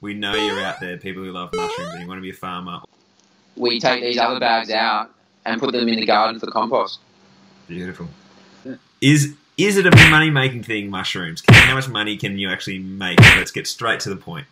We 0.00 0.14
know 0.14 0.34
you're 0.34 0.60
out 0.60 0.80
there, 0.80 0.96
people 0.96 1.24
who 1.24 1.32
love 1.32 1.50
mushrooms, 1.52 1.92
and 1.92 2.02
you 2.02 2.08
want 2.08 2.18
to 2.18 2.22
be 2.22 2.30
a 2.30 2.34
farmer. 2.34 2.80
We 3.56 3.80
take 3.80 4.02
these 4.02 4.18
other 4.18 4.38
bags 4.38 4.70
out 4.70 5.10
and 5.44 5.60
put 5.60 5.72
them 5.72 5.88
in 5.88 5.96
the 5.96 6.06
garden 6.06 6.38
for 6.38 6.46
compost. 6.50 7.00
Beautiful. 7.66 8.08
Is 9.00 9.34
is 9.56 9.76
it 9.76 9.86
a 9.86 10.10
money 10.10 10.30
making 10.30 10.62
thing? 10.62 10.88
Mushrooms. 10.88 11.42
How 11.48 11.74
much 11.74 11.88
money 11.88 12.16
can 12.16 12.38
you 12.38 12.48
actually 12.48 12.78
make? 12.78 13.20
Let's 13.20 13.50
get 13.50 13.66
straight 13.66 13.98
to 14.00 14.08
the 14.08 14.16
point. 14.16 14.46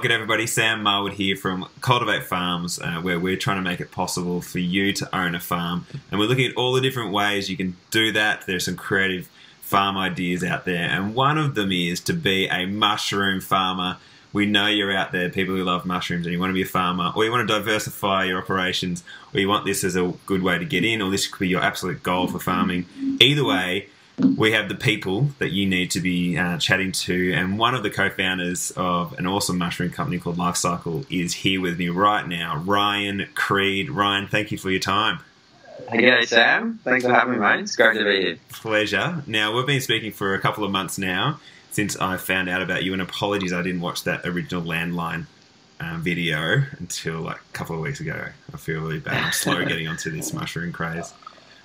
Well, 0.00 0.08
good 0.08 0.14
everybody. 0.14 0.46
Sam 0.46 0.82
Marwood 0.82 1.12
here 1.12 1.36
from 1.36 1.68
Cultivate 1.82 2.24
Farms, 2.24 2.78
uh, 2.78 3.02
where 3.02 3.20
we're 3.20 3.36
trying 3.36 3.62
to 3.62 3.70
make 3.70 3.80
it 3.80 3.90
possible 3.90 4.40
for 4.40 4.58
you 4.58 4.94
to 4.94 5.14
own 5.14 5.34
a 5.34 5.40
farm. 5.40 5.84
And 6.10 6.18
we're 6.18 6.24
looking 6.24 6.46
at 6.46 6.56
all 6.56 6.72
the 6.72 6.80
different 6.80 7.12
ways 7.12 7.50
you 7.50 7.56
can 7.58 7.76
do 7.90 8.10
that. 8.12 8.46
There's 8.46 8.64
some 8.64 8.76
creative 8.76 9.28
farm 9.60 9.98
ideas 9.98 10.42
out 10.42 10.64
there, 10.64 10.88
and 10.88 11.14
one 11.14 11.36
of 11.36 11.54
them 11.54 11.70
is 11.70 12.00
to 12.04 12.14
be 12.14 12.46
a 12.46 12.64
mushroom 12.64 13.42
farmer. 13.42 13.98
We 14.32 14.46
know 14.46 14.68
you're 14.68 14.90
out 14.90 15.12
there, 15.12 15.28
people 15.28 15.54
who 15.54 15.64
love 15.64 15.84
mushrooms, 15.84 16.24
and 16.24 16.32
you 16.32 16.40
want 16.40 16.48
to 16.48 16.54
be 16.54 16.62
a 16.62 16.64
farmer, 16.64 17.12
or 17.14 17.26
you 17.26 17.30
want 17.30 17.46
to 17.46 17.54
diversify 17.54 18.24
your 18.24 18.38
operations, 18.38 19.04
or 19.34 19.40
you 19.40 19.50
want 19.50 19.66
this 19.66 19.84
as 19.84 19.96
a 19.96 20.14
good 20.24 20.42
way 20.42 20.56
to 20.56 20.64
get 20.64 20.82
in, 20.82 21.02
or 21.02 21.10
this 21.10 21.26
could 21.26 21.40
be 21.40 21.48
your 21.48 21.62
absolute 21.62 22.02
goal 22.02 22.26
for 22.26 22.38
farming. 22.38 22.86
Either 23.20 23.44
way, 23.44 23.90
we 24.20 24.52
have 24.52 24.68
the 24.68 24.74
people 24.74 25.30
that 25.38 25.50
you 25.50 25.66
need 25.66 25.90
to 25.92 26.00
be 26.00 26.36
uh, 26.36 26.58
chatting 26.58 26.92
to, 26.92 27.32
and 27.32 27.58
one 27.58 27.74
of 27.74 27.82
the 27.82 27.90
co-founders 27.90 28.70
of 28.72 29.12
an 29.18 29.26
awesome 29.26 29.58
mushroom 29.58 29.90
company 29.90 30.18
called 30.18 30.38
Life 30.38 30.54
Cykel 30.54 31.04
is 31.10 31.34
here 31.34 31.60
with 31.60 31.78
me 31.78 31.88
right 31.88 32.26
now, 32.26 32.56
Ryan 32.56 33.28
Creed. 33.34 33.90
Ryan, 33.90 34.26
thank 34.26 34.50
you 34.50 34.58
for 34.58 34.70
your 34.70 34.80
time. 34.80 35.20
Hey, 35.88 36.24
Sam. 36.26 36.78
Thanks 36.84 37.04
for 37.04 37.12
having 37.12 37.34
me, 37.34 37.38
mate. 37.38 37.60
It's 37.60 37.76
great 37.76 37.98
to 37.98 38.04
be 38.04 38.20
here. 38.20 38.36
Pleasure. 38.50 39.22
Now 39.26 39.54
we've 39.54 39.66
been 39.66 39.80
speaking 39.80 40.12
for 40.12 40.34
a 40.34 40.40
couple 40.40 40.64
of 40.64 40.70
months 40.70 40.98
now 40.98 41.40
since 41.70 41.96
I 41.96 42.16
found 42.16 42.48
out 42.48 42.62
about 42.62 42.84
you, 42.84 42.92
and 42.92 43.02
apologies 43.02 43.52
I 43.52 43.62
didn't 43.62 43.80
watch 43.80 44.04
that 44.04 44.26
original 44.26 44.62
landline. 44.62 45.26
Um, 45.82 46.02
video 46.02 46.62
until 46.78 47.22
like 47.22 47.38
a 47.38 47.52
couple 47.54 47.74
of 47.74 47.80
weeks 47.80 48.00
ago. 48.00 48.26
I 48.52 48.56
feel 48.58 48.82
really 48.82 48.98
bad. 48.98 49.14
I'm 49.14 49.32
slow 49.32 49.64
getting 49.64 49.88
onto 49.88 50.10
this 50.10 50.34
mushroom 50.34 50.72
craze. 50.72 51.14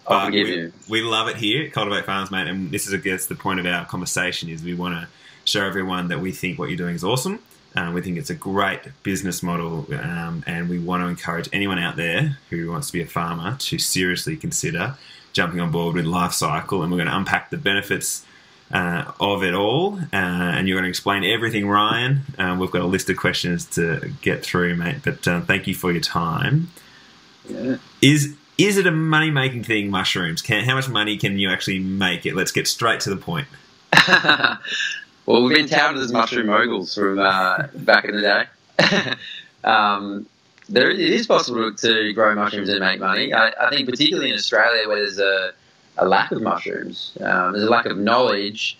Forgive 0.08 0.74
we, 0.88 1.02
we 1.02 1.02
love 1.02 1.28
it 1.28 1.36
here 1.38 1.66
at 1.66 1.74
Cultivate 1.74 2.06
Farms, 2.06 2.30
mate, 2.30 2.48
and 2.48 2.72
this 2.72 2.88
is, 2.88 2.94
I 2.94 2.98
guess, 2.98 3.26
the 3.26 3.36
point 3.36 3.60
of 3.60 3.66
our 3.66 3.86
conversation 3.86 4.50
is 4.50 4.64
we 4.64 4.76
want 4.76 4.96
to 4.96 5.08
show 5.46 5.66
everyone 5.66 6.10
that 6.10 6.20
we 6.20 6.32
think 6.32 6.60
what 6.60 6.70
you're 6.70 6.78
doing 6.78 6.96
is 6.96 7.04
awesome. 7.04 7.40
Um, 7.76 7.94
we 7.94 8.02
think 8.02 8.18
it's 8.18 8.30
a 8.30 8.36
great 8.36 8.82
business 9.04 9.44
model, 9.44 9.86
um, 9.94 10.44
and 10.48 10.70
we 10.70 10.80
want 10.80 11.04
to 11.04 11.08
encourage 11.08 11.50
anyone 11.52 11.78
out 11.80 11.96
there 11.96 12.38
who 12.50 12.72
wants 12.72 12.88
to 12.88 12.94
be 12.94 13.02
a 13.02 13.08
farmer 13.08 13.58
to 13.58 13.78
seriously 13.78 14.38
consider 14.38 14.96
jumping 15.34 15.60
on 15.60 15.72
board 15.72 15.96
with 15.96 16.06
Life 16.06 16.32
Cykel. 16.32 16.82
And 16.82 16.92
we're 16.92 16.98
going 16.98 17.10
to 17.10 17.18
unpack 17.18 17.50
the 17.50 17.58
benefits 17.58 18.26
uh, 18.72 19.12
of 19.20 19.44
it 19.44 19.54
all, 19.54 20.00
uh, 20.00 20.06
and 20.14 20.68
you're 20.68 20.76
going 20.76 20.86
to 20.86 20.90
explain 20.90 21.24
everything, 21.24 21.68
Ryan. 21.68 22.22
Um, 22.38 22.60
we've 22.60 22.72
got 22.72 22.82
a 22.82 22.86
list 22.88 23.10
of 23.10 23.18
questions 23.18 23.66
to 23.72 24.12
get 24.22 24.44
through, 24.44 24.76
mate. 24.76 24.98
But 25.04 25.28
uh, 25.28 25.42
thank 25.42 25.68
you 25.68 25.76
for 25.76 25.92
your 25.92 26.02
time. 26.02 26.72
Yeah. 27.48 27.78
Is 28.02 28.36
is 28.58 28.78
it 28.78 28.88
a 28.88 28.92
money 28.92 29.32
making 29.32 29.64
thing? 29.64 29.90
Mushrooms? 29.90 30.42
Can, 30.42 30.64
how 30.66 30.76
much 30.76 30.90
money 30.90 31.18
can 31.18 31.38
you 31.38 31.50
actually 31.50 31.80
make 31.80 32.26
it? 32.26 32.36
Let's 32.36 32.52
get 32.52 32.68
straight 32.68 33.00
to 33.02 33.10
the 33.10 33.18
point. 33.18 33.48
well, 35.26 35.44
we've 35.44 35.56
been 35.56 35.68
touted 35.68 36.02
as 36.02 36.12
mushroom 36.12 36.48
moguls 36.48 36.96
from 36.96 37.20
uh, 37.20 37.68
back 37.76 38.06
in 38.06 38.16
the 38.16 38.22
day. 38.22 39.14
um, 39.64 40.26
there, 40.70 40.90
it 40.90 41.00
is 41.00 41.28
possible 41.28 41.74
to 41.74 42.14
grow 42.14 42.34
mushrooms 42.36 42.70
and 42.70 42.80
make 42.80 43.00
money. 43.00 43.34
I, 43.34 43.52
I 43.60 43.70
think, 43.70 43.90
particularly 43.90 44.30
in 44.30 44.36
Australia, 44.36 44.88
where 44.88 44.98
there's 44.98 45.20
a, 45.20 45.52
a 45.98 46.08
lack 46.08 46.32
of 46.32 46.42
mushrooms, 46.42 47.18
um, 47.22 47.54
there's 47.54 47.66
a 47.66 47.70
lack 47.70 47.86
of 47.86 47.98
knowledge 47.98 48.78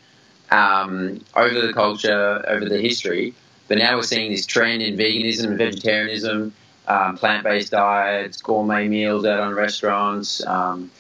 um, 0.52 1.24
over 1.36 1.68
the 1.68 1.74
culture, 1.74 2.44
over 2.48 2.68
the 2.68 2.80
history. 2.80 3.34
But 3.68 3.80
now 3.80 3.96
we're 3.96 4.04
seeing 4.04 4.32
this 4.32 4.46
trend 4.46 4.84
in 4.84 4.96
veganism 4.96 5.46
and 5.46 5.58
vegetarianism, 5.58 6.54
um, 6.88 7.18
plant-based 7.18 7.72
diets, 7.72 8.42
gourmet 8.42 8.88
meals 8.88 9.26
out 9.26 9.40
on 9.40 9.54
restaurants, 9.54 10.46
um, 10.46 10.92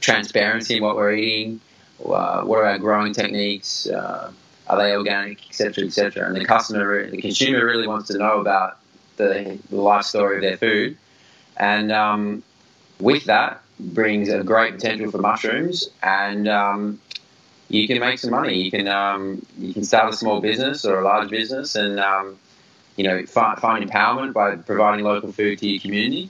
transparency 0.00 0.76
in 0.76 0.82
what 0.82 0.96
we're 0.96 1.14
eating, 1.14 1.60
uh, 2.04 2.42
what 2.42 2.58
are 2.58 2.66
our 2.66 2.78
growing 2.78 3.12
techniques, 3.12 3.86
uh, 3.88 4.30
are 4.68 4.78
they 4.78 4.94
organic, 4.94 5.44
etc., 5.48 5.84
etc. 5.84 6.26
And 6.26 6.36
the 6.36 6.44
customer, 6.44 7.10
the 7.10 7.20
consumer, 7.20 7.64
really 7.64 7.86
wants 7.86 8.08
to 8.08 8.18
know 8.18 8.40
about 8.40 8.78
the, 9.16 9.58
the 9.70 9.76
life 9.76 10.04
story 10.04 10.36
of 10.36 10.42
their 10.42 10.56
food, 10.56 10.96
and 11.56 11.90
um, 11.90 12.42
with 13.00 13.24
that 13.24 13.62
brings 13.80 14.28
a 14.28 14.42
great 14.42 14.74
potential 14.74 15.10
for 15.10 15.18
mushrooms, 15.18 15.88
and 16.02 16.48
um, 16.48 17.00
you 17.68 17.86
can 17.86 17.98
make 17.98 18.18
some 18.18 18.30
money. 18.30 18.62
You 18.62 18.70
can 18.70 18.88
um, 18.88 19.44
you 19.58 19.74
can 19.74 19.84
start 19.84 20.12
a 20.12 20.16
small 20.16 20.40
business 20.40 20.84
or 20.84 21.00
a 21.00 21.04
large 21.04 21.30
business, 21.30 21.74
and 21.74 21.98
um, 21.98 22.38
you 22.98 23.04
know 23.04 23.24
find, 23.24 23.58
find 23.58 23.88
empowerment 23.88 24.34
by 24.34 24.56
providing 24.56 25.04
local 25.04 25.32
food 25.32 25.58
to 25.60 25.68
your 25.68 25.80
community, 25.80 26.28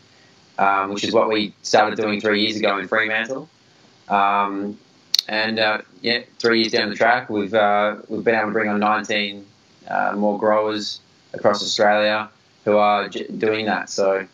um, 0.59 0.93
which 0.93 1.03
is 1.03 1.13
what 1.13 1.29
we 1.29 1.55
started 1.63 1.97
doing 1.97 2.21
three 2.21 2.43
years 2.43 2.57
ago 2.57 2.79
in 2.79 2.87
Fremantle. 2.87 3.49
Um, 4.09 4.79
and 5.27 5.59
uh, 5.59 5.83
yeah, 6.03 6.21
three 6.39 6.61
years 6.61 6.73
down 6.73 6.91
the 6.91 6.95
track, 6.95 7.31
we've 7.31 7.55
uh, 7.55 7.97
we've 8.09 8.23
been 8.23 8.35
able 8.35 8.49
to 8.49 8.53
bring 8.53 8.69
on 8.69 8.79
19 8.79 9.47
uh, 9.89 10.13
more 10.15 10.39
growers 10.39 11.01
across 11.33 11.63
Australia 11.63 12.29
who 12.65 12.77
are 12.77 13.09
j- 13.09 13.27
doing 13.27 13.67
that. 13.67 13.89
So 13.89 14.27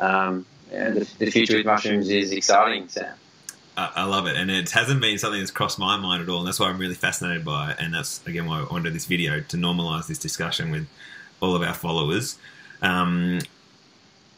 um, 0.00 0.44
yeah, 0.72 0.90
the, 0.90 1.10
the 1.18 1.30
future 1.30 1.56
with 1.56 1.66
mushrooms 1.66 2.08
is 2.08 2.32
exciting, 2.32 2.88
Sam. 2.88 3.14
I, 3.76 3.92
I 3.96 4.04
love 4.04 4.26
it, 4.26 4.36
and 4.36 4.50
it 4.50 4.70
hasn't 4.70 5.00
been 5.00 5.16
something 5.18 5.38
that's 5.38 5.52
crossed 5.52 5.78
my 5.78 5.96
mind 5.96 6.24
at 6.24 6.28
all, 6.28 6.40
and 6.40 6.48
that's 6.48 6.58
why 6.58 6.66
I'm 6.68 6.78
really 6.78 6.94
fascinated 6.94 7.44
by 7.44 7.70
it. 7.70 7.76
And 7.78 7.94
that's 7.94 8.26
again 8.26 8.46
why 8.46 8.60
I 8.60 8.66
wanted 8.68 8.94
this 8.94 9.06
video 9.06 9.40
to 9.40 9.56
normalise 9.56 10.08
this 10.08 10.18
discussion 10.18 10.72
with 10.72 10.88
all 11.40 11.54
of 11.54 11.62
our 11.62 11.74
followers. 11.74 12.38
Um, 12.82 13.40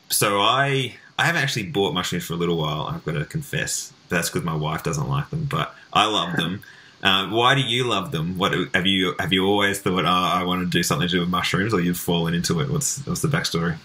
so 0.09 0.41
I 0.41 0.97
I 1.19 1.25
haven't 1.25 1.43
actually 1.43 1.65
bought 1.65 1.93
mushrooms 1.95 2.25
for 2.25 2.35
a 2.35 2.37
little 2.37 2.57
while. 2.57 2.83
I've 2.83 3.05
got 3.05 3.13
to 3.13 3.25
confess. 3.25 3.93
That's 4.09 4.29
because 4.29 4.45
my 4.45 4.55
wife 4.55 4.83
doesn't 4.83 5.09
like 5.09 5.31
them, 5.31 5.45
but 5.45 5.75
I 5.93 6.07
love 6.07 6.37
them. 6.37 6.63
Uh, 7.03 7.31
why 7.31 7.55
do 7.55 7.63
you 7.63 7.85
love 7.85 8.13
them? 8.13 8.37
What 8.37 8.53
have 8.75 8.85
you 8.85 9.15
have 9.19 9.33
you 9.33 9.47
always 9.47 9.81
thought? 9.81 10.05
Oh, 10.05 10.09
I 10.09 10.45
want 10.45 10.61
to 10.61 10.67
do 10.67 10.83
something 10.83 11.09
to 11.09 11.13
do 11.15 11.21
with 11.21 11.31
mushrooms, 11.31 11.73
or 11.73 11.81
you've 11.81 11.97
fallen 11.97 12.35
into 12.35 12.61
it? 12.61 12.69
What's 12.69 12.99
what's 13.07 13.23
the 13.23 13.29
backstory? 13.29 13.79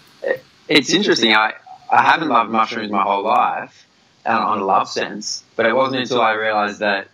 It's 0.68 0.92
interesting. 0.92 1.32
I 1.32 1.54
I 1.90 2.02
haven't 2.02 2.28
loved 2.28 2.50
mushrooms 2.50 2.90
my 2.90 3.02
whole 3.02 3.24
life 3.24 3.86
uh, 4.26 4.38
on 4.38 4.58
a 4.58 4.64
love 4.66 4.88
sense, 4.90 5.42
but 5.56 5.64
it 5.64 5.74
wasn't 5.74 6.02
until 6.02 6.20
I 6.20 6.32
realised 6.32 6.80
that 6.80 7.08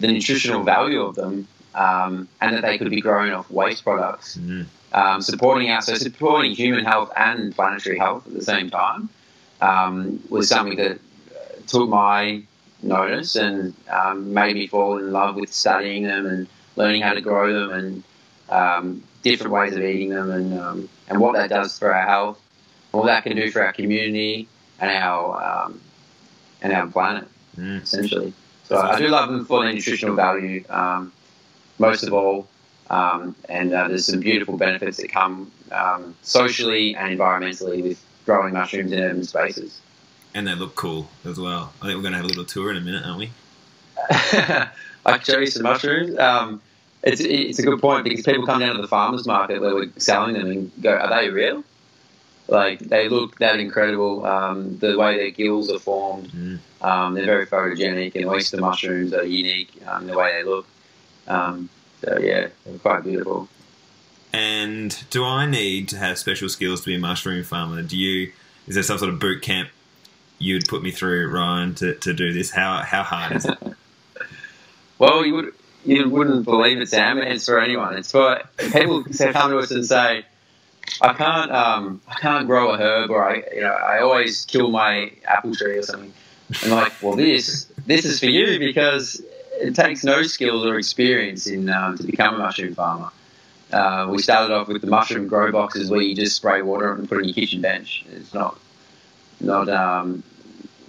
the 0.00 0.08
nutritional 0.08 0.64
value 0.64 1.02
of 1.02 1.14
them 1.14 1.46
um, 1.74 2.28
and 2.40 2.54
that 2.54 2.62
they 2.62 2.78
could 2.78 2.90
be 2.90 3.00
grown 3.00 3.32
off 3.32 3.50
waste 3.50 3.84
products, 3.84 4.36
Mm. 4.38 4.66
um, 4.92 5.22
supporting 5.22 5.70
our 5.70 5.80
so 5.82 5.94
supporting 5.94 6.52
human 6.52 6.84
health 6.84 7.10
and 7.16 7.54
planetary 7.54 7.98
health 7.98 8.26
at 8.26 8.34
the 8.34 8.42
same 8.42 8.70
time 8.70 9.08
um, 9.60 10.20
was 10.30 10.48
something 10.48 10.76
that 10.76 10.92
uh, 10.92 11.56
took 11.66 11.88
my 11.88 12.42
notice 12.82 13.34
and 13.36 13.74
um, 13.88 14.32
made 14.34 14.54
me 14.54 14.66
fall 14.66 14.98
in 14.98 15.10
love 15.12 15.36
with 15.36 15.52
studying 15.52 16.04
them 16.04 16.26
and 16.26 16.46
learning 16.76 17.02
how 17.02 17.12
to 17.14 17.20
grow 17.20 17.52
them 17.52 17.70
and 17.78 18.02
um, 18.50 19.02
different 19.22 19.52
ways 19.52 19.74
of 19.74 19.82
eating 19.82 20.10
them 20.10 20.30
and 20.30 20.58
um, 20.58 20.88
and 21.08 21.18
what 21.20 21.34
that 21.34 21.48
does 21.50 21.78
for 21.78 21.94
our 21.94 22.06
health, 22.06 22.40
what 22.92 23.06
that 23.06 23.22
can 23.24 23.36
do 23.36 23.50
for 23.50 23.62
our 23.64 23.72
community 23.72 24.46
and 24.80 24.90
our 24.90 25.42
um, 25.64 25.80
and 26.62 26.72
our 26.72 26.86
planet 26.86 27.26
Mm. 27.58 27.82
essentially. 27.82 28.32
So 28.64 28.76
I 28.80 28.98
do 28.98 29.06
love 29.08 29.30
them 29.30 29.44
for 29.44 29.62
their 29.62 29.72
nutritional 29.72 30.16
value, 30.16 30.64
um, 30.68 31.12
most 31.78 32.02
of 32.02 32.12
all. 32.12 32.48
Um, 32.90 33.34
and 33.48 33.72
uh, 33.72 33.88
there's 33.88 34.06
some 34.06 34.20
beautiful 34.20 34.56
benefits 34.56 34.98
that 34.98 35.08
come 35.10 35.50
um, 35.72 36.14
socially 36.22 36.94
and 36.94 37.18
environmentally 37.18 37.82
with 37.82 38.04
growing 38.26 38.52
mushrooms 38.54 38.92
in 38.92 38.98
urban 39.00 39.24
spaces. 39.24 39.80
And 40.34 40.46
they 40.46 40.54
look 40.54 40.74
cool 40.74 41.08
as 41.24 41.38
well. 41.38 41.72
I 41.80 41.86
think 41.86 41.96
we're 41.96 42.02
going 42.02 42.12
to 42.12 42.18
have 42.18 42.26
a 42.26 42.28
little 42.28 42.44
tour 42.44 42.70
in 42.70 42.76
a 42.76 42.80
minute, 42.80 43.04
aren't 43.06 43.18
we? 43.18 43.30
I 44.10 44.68
can 45.06 45.20
show 45.20 45.38
you 45.38 45.46
some 45.46 45.62
mushrooms. 45.62 46.18
Um, 46.18 46.60
it's, 47.02 47.20
it's 47.20 47.58
a 47.58 47.62
good 47.62 47.80
point 47.80 48.04
because 48.04 48.24
people 48.24 48.46
come 48.46 48.60
down 48.60 48.76
to 48.76 48.82
the 48.82 48.88
farmers 48.88 49.26
market 49.26 49.60
where 49.60 49.74
we're 49.74 49.90
selling 49.98 50.34
them 50.34 50.50
and 50.50 50.72
go, 50.82 50.90
"Are 50.96 51.08
they 51.08 51.28
real?" 51.28 51.62
Like 52.48 52.80
they 52.80 53.08
look 53.08 53.38
that 53.38 53.60
incredible. 53.60 54.24
Um, 54.26 54.78
the 54.78 54.98
way 54.98 55.16
their 55.16 55.30
gills 55.30 55.70
are 55.70 55.78
formed, 55.78 56.30
Mm. 56.32 56.58
um, 56.82 57.14
they're 57.14 57.26
very 57.26 57.46
photogenic, 57.46 58.14
and 58.16 58.26
oyster 58.26 58.56
mushrooms 58.58 59.12
are 59.12 59.24
unique 59.24 59.70
um, 59.86 60.02
in 60.02 60.08
the 60.08 60.16
way 60.18 60.32
they 60.32 60.48
look. 60.48 60.66
Um, 61.26 61.68
so 62.02 62.18
yeah, 62.18 62.48
quite 62.82 63.04
beautiful. 63.04 63.48
And 64.32 65.04
do 65.10 65.24
I 65.24 65.46
need 65.46 65.88
to 65.90 65.98
have 65.98 66.18
special 66.18 66.48
skills 66.48 66.80
to 66.80 66.86
be 66.86 66.96
a 66.96 66.98
mushroom 66.98 67.44
farmer? 67.44 67.82
Do 67.82 67.96
you? 67.96 68.32
Is 68.66 68.74
there 68.74 68.82
some 68.82 68.98
sort 68.98 69.12
of 69.12 69.20
boot 69.20 69.42
camp 69.42 69.68
you'd 70.38 70.66
put 70.68 70.82
me 70.82 70.90
through, 70.90 71.30
Ryan, 71.30 71.74
to, 71.76 71.94
to 71.94 72.12
do 72.12 72.32
this? 72.32 72.50
How 72.50 72.82
how 72.82 73.02
hard 73.02 73.36
is 73.36 73.44
it? 73.46 73.58
Well, 74.96 75.26
you 75.26 75.34
would 75.34 75.52
you 75.84 76.08
wouldn't 76.08 76.44
believe 76.44 76.78
it, 76.80 76.88
Sam. 76.88 77.18
It's 77.18 77.46
for 77.46 77.58
anyone. 77.58 77.96
It's 77.96 78.10
for 78.10 78.40
people 78.72 79.04
say 79.10 79.32
come 79.32 79.50
to 79.50 79.58
us 79.58 79.70
and 79.70 79.84
say, 79.84 80.24
I 81.00 81.12
can't 81.12 81.50
um, 81.50 82.00
I 82.08 82.14
can't 82.14 82.46
grow 82.46 82.70
a 82.70 82.78
herb, 82.78 83.10
or 83.10 83.28
I 83.28 83.42
you 83.54 83.60
know 83.60 83.72
I 83.72 84.00
always 84.00 84.44
kill 84.44 84.70
my 84.70 85.12
apple 85.26 85.54
tree 85.54 85.76
or 85.76 85.82
something. 85.82 86.12
And 86.62 86.72
I'm 86.72 86.78
like, 86.78 86.92
well, 87.02 87.16
this 87.16 87.64
this 87.86 88.04
is 88.04 88.20
for 88.20 88.26
you 88.26 88.58
because 88.58 89.20
it 89.60 89.74
takes 89.74 90.04
no 90.04 90.22
skills 90.22 90.64
or 90.64 90.78
experience 90.78 91.46
in 91.46 91.68
um, 91.70 91.96
to 91.96 92.04
become 92.04 92.34
a 92.34 92.38
mushroom 92.38 92.74
farmer. 92.74 93.10
Uh, 93.72 94.06
we 94.10 94.22
started 94.22 94.54
off 94.54 94.68
with 94.68 94.80
the 94.80 94.86
mushroom 94.86 95.26
grow 95.26 95.50
boxes 95.50 95.90
where 95.90 96.00
you 96.00 96.14
just 96.14 96.36
spray 96.36 96.62
water 96.62 96.92
and 96.92 97.08
put 97.08 97.18
it 97.18 97.22
on 97.22 97.24
your 97.24 97.34
kitchen 97.34 97.60
bench. 97.60 98.04
It's 98.12 98.34
not 98.34 98.58
not 99.40 99.68
um, 99.68 100.22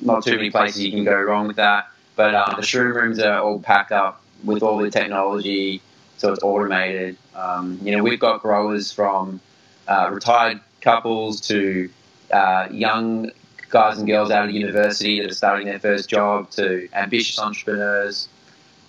not 0.01 0.23
too 0.23 0.35
many 0.35 0.51
places 0.51 0.83
you 0.83 0.91
can 0.91 1.03
go 1.03 1.19
wrong 1.19 1.47
with 1.47 1.55
that. 1.55 1.89
But 2.15 2.33
uh, 2.33 2.55
the 2.55 2.61
shroom 2.61 2.95
rooms 2.95 3.19
are 3.19 3.39
all 3.39 3.59
packed 3.59 3.91
up 3.91 4.21
with 4.43 4.63
all 4.63 4.77
the 4.77 4.89
technology, 4.89 5.81
so 6.17 6.31
it's 6.31 6.43
automated. 6.43 7.17
Um, 7.35 7.79
you 7.81 7.95
know, 7.95 8.03
we've 8.03 8.19
got 8.19 8.41
growers 8.41 8.91
from 8.91 9.41
uh, 9.87 10.09
retired 10.13 10.61
couples 10.81 11.41
to 11.41 11.89
uh, 12.31 12.67
young 12.71 13.31
guys 13.69 13.97
and 13.97 14.07
girls 14.07 14.31
out 14.31 14.47
of 14.47 14.51
university 14.51 15.19
that 15.19 15.31
are 15.31 15.33
starting 15.33 15.67
their 15.67 15.79
first 15.79 16.09
job 16.09 16.49
to 16.51 16.87
ambitious 16.93 17.39
entrepreneurs, 17.39 18.29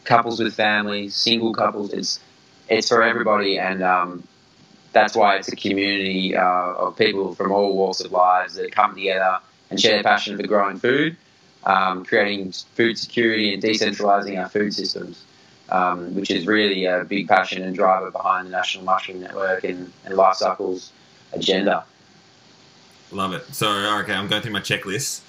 couples 0.07 0.41
with 0.41 0.55
families, 0.55 1.15
single 1.15 1.53
couples. 1.53 1.93
It's 1.93 2.21
it's 2.69 2.89
for 2.89 3.03
everybody, 3.03 3.59
and 3.59 3.83
um, 3.83 4.27
that's 4.93 5.15
why 5.15 5.37
it's 5.37 5.49
a 5.49 5.57
community 5.57 6.37
uh, 6.37 6.73
of 6.75 6.97
people 6.97 7.35
from 7.35 7.53
all 7.53 7.77
walks 7.77 8.01
of 8.01 8.13
lives 8.13 8.55
that 8.55 8.73
come 8.73 8.95
together 8.95 9.39
and 9.71 9.81
share 9.81 9.93
their 9.93 10.03
passion 10.03 10.37
for 10.37 10.47
growing 10.47 10.79
food, 10.79 11.17
um, 11.65 12.05
creating 12.05 12.53
food 12.75 12.99
security, 12.99 13.55
and 13.55 13.63
decentralising 13.63 14.41
our 14.41 14.49
food 14.49 14.73
systems. 14.73 15.25
Um, 15.69 16.15
which 16.15 16.31
is 16.31 16.47
really 16.47 16.85
a 16.85 17.05
big 17.05 17.27
passion 17.27 17.61
and 17.65 17.75
driver 17.75 18.13
behind 18.13 18.47
the 18.47 18.53
National 18.53 18.85
Mushroom 18.85 19.23
Network 19.23 19.65
and, 19.65 19.93
and 20.05 20.15
Life 20.15 20.37
Cykel's 20.37 20.93
agenda. 21.33 21.85
Love 23.11 23.33
it. 23.33 23.45
So, 23.53 23.69
okay, 24.01 24.13
I'm 24.13 24.29
going 24.29 24.43
through 24.43 24.53
my 24.53 24.61
checklist. 24.61 25.23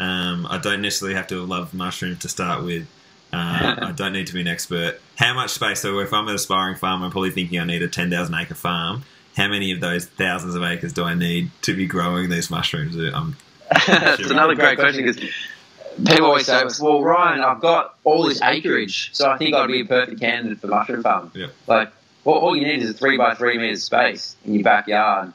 Um, 0.00 0.48
I 0.50 0.58
don't 0.58 0.82
necessarily 0.82 1.14
have 1.14 1.28
to 1.28 1.44
love 1.44 1.72
mushrooms 1.72 2.18
to 2.20 2.28
start 2.28 2.64
with. 2.64 2.88
Uh, 3.34 3.86
I 3.88 3.92
don't 3.92 4.12
need 4.12 4.26
to 4.28 4.34
be 4.34 4.40
an 4.40 4.48
expert. 4.48 5.00
How 5.16 5.34
much 5.34 5.50
space? 5.50 5.80
So, 5.80 5.98
if 5.98 6.12
I'm 6.12 6.28
an 6.28 6.34
aspiring 6.34 6.76
farmer, 6.76 7.06
I'm 7.06 7.10
probably 7.10 7.30
thinking 7.30 7.58
I 7.58 7.64
need 7.64 7.82
a 7.82 7.88
10,000 7.88 8.34
acre 8.34 8.54
farm. 8.54 9.04
How 9.36 9.48
many 9.48 9.72
of 9.72 9.80
those 9.80 10.06
thousands 10.06 10.54
of 10.54 10.62
acres 10.62 10.92
do 10.92 11.04
I 11.04 11.14
need 11.14 11.50
to 11.62 11.74
be 11.74 11.86
growing 11.86 12.30
these 12.30 12.50
mushrooms? 12.50 12.96
I'm 12.96 13.36
That's 13.86 14.30
another 14.30 14.54
great 14.54 14.78
question 14.78 15.04
because 15.04 15.22
people 16.04 16.26
always 16.26 16.46
say, 16.46 16.62
"Well, 16.80 17.02
Ryan, 17.02 17.40
I've 17.40 17.60
got 17.60 17.96
all 18.04 18.24
this 18.24 18.40
acreage, 18.42 19.10
so 19.14 19.28
I 19.28 19.36
think 19.38 19.54
I'd 19.54 19.66
be 19.66 19.80
a 19.80 19.84
perfect 19.84 20.20
candidate 20.20 20.60
for 20.60 20.68
mushroom 20.68 21.02
farm." 21.02 21.32
Yeah. 21.34 21.48
Like, 21.66 21.90
all, 22.24 22.34
all 22.34 22.56
you 22.56 22.66
need 22.66 22.82
is 22.82 22.90
a 22.90 22.94
three 22.94 23.16
by 23.16 23.34
three 23.34 23.58
meter 23.58 23.76
space 23.76 24.36
in 24.44 24.54
your 24.54 24.62
backyard, 24.62 25.32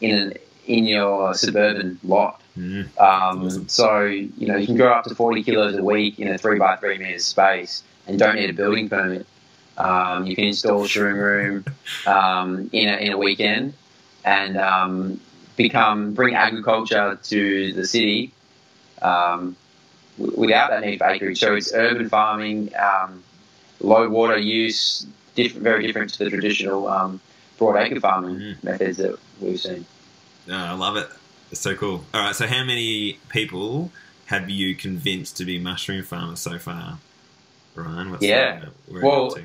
in 0.00 0.18
an 0.18 0.32
in 0.68 0.84
your 0.86 1.34
suburban 1.34 1.98
lot. 2.04 2.40
Mm. 2.56 2.86
Um, 3.00 3.68
So 3.68 4.04
you 4.04 4.46
know 4.46 4.56
you 4.56 4.66
can 4.66 4.76
grow 4.76 4.92
up 4.92 5.04
to 5.04 5.14
forty 5.14 5.42
kilos 5.42 5.74
a 5.76 5.82
week 5.82 6.18
in 6.20 6.28
a 6.28 6.38
three 6.38 6.58
by 6.58 6.76
three 6.76 6.98
meter 6.98 7.18
space, 7.18 7.82
and 8.06 8.18
don't 8.18 8.36
need 8.36 8.50
a 8.50 8.52
building 8.52 8.88
permit. 8.88 9.26
Um, 9.78 10.26
you 10.26 10.34
can 10.36 10.44
install 10.44 10.84
a 10.84 10.88
shroom 10.88 11.14
room 11.14 11.64
um, 12.06 12.68
in 12.72 12.88
a 12.88 12.96
in 12.98 13.12
a 13.12 13.18
weekend, 13.18 13.74
and 14.24 14.56
um, 14.58 15.20
become 15.56 16.14
bring 16.14 16.34
agriculture 16.34 17.18
to 17.22 17.72
the 17.72 17.86
city 17.86 18.32
um, 19.02 19.56
w- 20.18 20.38
without 20.38 20.70
that 20.70 20.82
need 20.82 20.98
for 20.98 21.06
acreage. 21.08 21.38
So 21.40 21.54
it's 21.54 21.72
urban 21.72 22.08
farming, 22.08 22.72
um, 22.76 23.22
low 23.80 24.08
water 24.08 24.36
use, 24.36 25.06
different, 25.36 25.62
very 25.62 25.86
different 25.86 26.12
to 26.14 26.24
the 26.24 26.30
traditional 26.30 26.88
um, 26.88 27.20
broad 27.56 27.76
acre 27.76 28.00
farming 28.00 28.36
Mhm. 28.36 28.64
methods 28.64 28.98
that 28.98 29.16
we've 29.40 29.60
seen. 29.60 29.86
I 30.50 30.72
love 30.72 30.96
it. 30.96 31.08
It's 31.50 31.60
so 31.60 31.74
cool. 31.74 32.04
All 32.12 32.20
right, 32.20 32.34
so 32.34 32.46
how 32.46 32.64
many 32.64 33.18
people 33.28 33.90
have 34.26 34.50
you 34.50 34.74
convinced 34.74 35.36
to 35.38 35.44
be 35.44 35.58
mushroom 35.58 36.02
farmers 36.02 36.40
so 36.40 36.58
far, 36.58 36.98
Ryan? 37.74 38.10
What's 38.10 38.24
Yeah. 38.24 38.60
are 38.62 38.72
Well? 39.00 39.38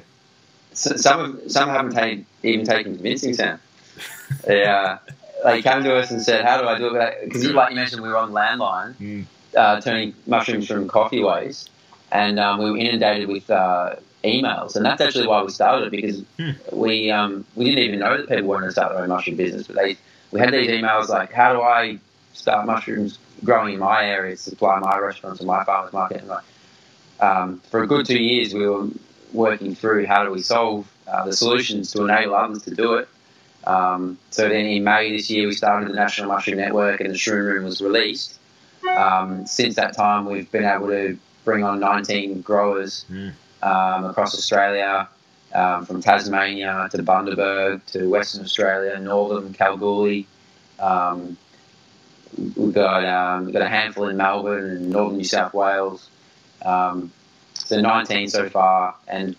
So, 0.73 0.95
some 0.95 1.47
some 1.49 1.69
haven't 1.69 2.25
even 2.41 2.65
taken 2.65 2.95
convincing, 2.95 3.33
Sam. 3.33 3.59
Yeah, 4.47 4.97
they 5.43 5.61
came 5.61 5.83
to 5.83 5.95
us 5.95 6.11
and 6.11 6.21
said, 6.21 6.43
"How 6.43 6.59
do 6.59 6.67
I 6.67 6.77
do 6.77 6.95
it?" 6.95 7.17
Because, 7.23 7.45
like 7.45 7.69
you 7.69 7.75
mentioned, 7.75 8.01
we 8.01 8.09
were 8.09 8.17
on 8.17 8.31
landline, 8.31 8.95
Mm. 8.95 9.25
uh, 9.55 9.79
turning 9.79 10.13
mushrooms 10.25 10.67
from 10.67 10.87
coffee 10.89 11.23
waste, 11.23 11.69
and 12.11 12.39
um, 12.39 12.61
we 12.61 12.71
were 12.71 12.77
inundated 12.77 13.29
with 13.29 13.49
uh, 13.49 13.95
emails, 14.23 14.75
and 14.75 14.85
that's 14.85 14.99
actually 14.99 15.27
why 15.27 15.41
we 15.43 15.51
started 15.51 15.87
it 15.87 15.91
because 15.91 16.23
Hmm. 16.37 16.51
we 16.73 17.11
um, 17.11 17.45
we 17.55 17.65
didn't 17.65 17.83
even 17.83 17.99
know 17.99 18.17
that 18.17 18.27
people 18.27 18.49
wanted 18.49 18.65
to 18.65 18.71
start 18.73 18.93
their 18.93 19.03
own 19.03 19.09
mushroom 19.09 19.37
business, 19.37 19.67
but 19.67 19.75
they 19.75 19.95
we 20.33 20.39
had 20.39 20.51
these 20.51 20.69
emails 20.69 21.09
like, 21.09 21.31
"How 21.31 21.53
do 21.53 21.61
I 21.61 21.99
start 22.33 22.65
mushrooms 22.65 23.19
growing 23.43 23.75
in 23.75 23.79
my 23.79 24.03
area 24.05 24.35
to 24.35 24.41
supply 24.41 24.79
my 24.79 24.97
restaurants 24.97 25.39
and 25.39 25.47
my 25.47 25.63
farmers 25.63 25.93
market?" 25.93 26.21
And 26.21 26.27
like, 26.27 26.43
um, 27.19 27.61
for 27.69 27.83
a 27.83 27.87
good 27.87 28.05
two 28.05 28.17
years, 28.17 28.53
we 28.53 28.67
were 28.67 28.87
working 29.31 29.75
through 29.75 30.05
how 30.07 30.23
do 30.25 30.31
we 30.31 30.41
solve 30.41 30.91
uh, 31.07 31.25
the 31.25 31.33
solutions 31.33 31.91
to 31.91 32.03
enable 32.05 32.35
others 32.35 32.63
to 32.63 32.71
do 32.73 32.95
it. 32.95 33.07
Um, 33.65 34.17
so 34.31 34.49
then 34.49 34.65
in 34.65 34.83
May 34.83 35.11
this 35.15 35.29
year, 35.29 35.47
we 35.47 35.53
started 35.53 35.87
the 35.89 35.93
National 35.93 36.27
Mushroom 36.29 36.57
Network, 36.57 36.99
and 36.99 37.11
the 37.11 37.17
Shroom 37.17 37.45
Room 37.45 37.63
was 37.65 37.81
released. 37.81 38.39
Um, 38.97 39.45
since 39.45 39.75
that 39.75 39.95
time, 39.95 40.25
we've 40.25 40.51
been 40.51 40.65
able 40.65 40.87
to 40.87 41.17
bring 41.45 41.63
on 41.63 41.79
19 41.79 42.41
growers 42.41 43.05
Mm. 43.11 43.33
um, 43.61 44.05
across 44.05 44.33
Australia, 44.33 45.07
um, 45.53 45.85
from 45.85 46.01
Tasmania 46.01 46.87
to 46.91 46.97
the 46.97 47.03
Bundaberg 47.03 47.85
to 47.87 48.09
Western 48.09 48.43
Australia, 48.43 48.99
Northern 48.99 49.53
Kalgoorlie. 49.53 50.27
Um, 50.79 51.37
we've 52.55 52.73
got 52.73 53.05
um, 53.05 53.45
we've 53.45 53.53
got 53.53 53.61
a 53.61 53.69
handful 53.69 54.07
in 54.07 54.17
Melbourne 54.17 54.65
and 54.65 54.89
Northern 54.89 55.17
New 55.17 55.23
South 55.23 55.53
Wales. 55.53 56.09
Um, 56.63 57.11
so 57.53 57.79
19 57.79 58.29
so 58.29 58.49
far, 58.49 58.95
and 59.07 59.35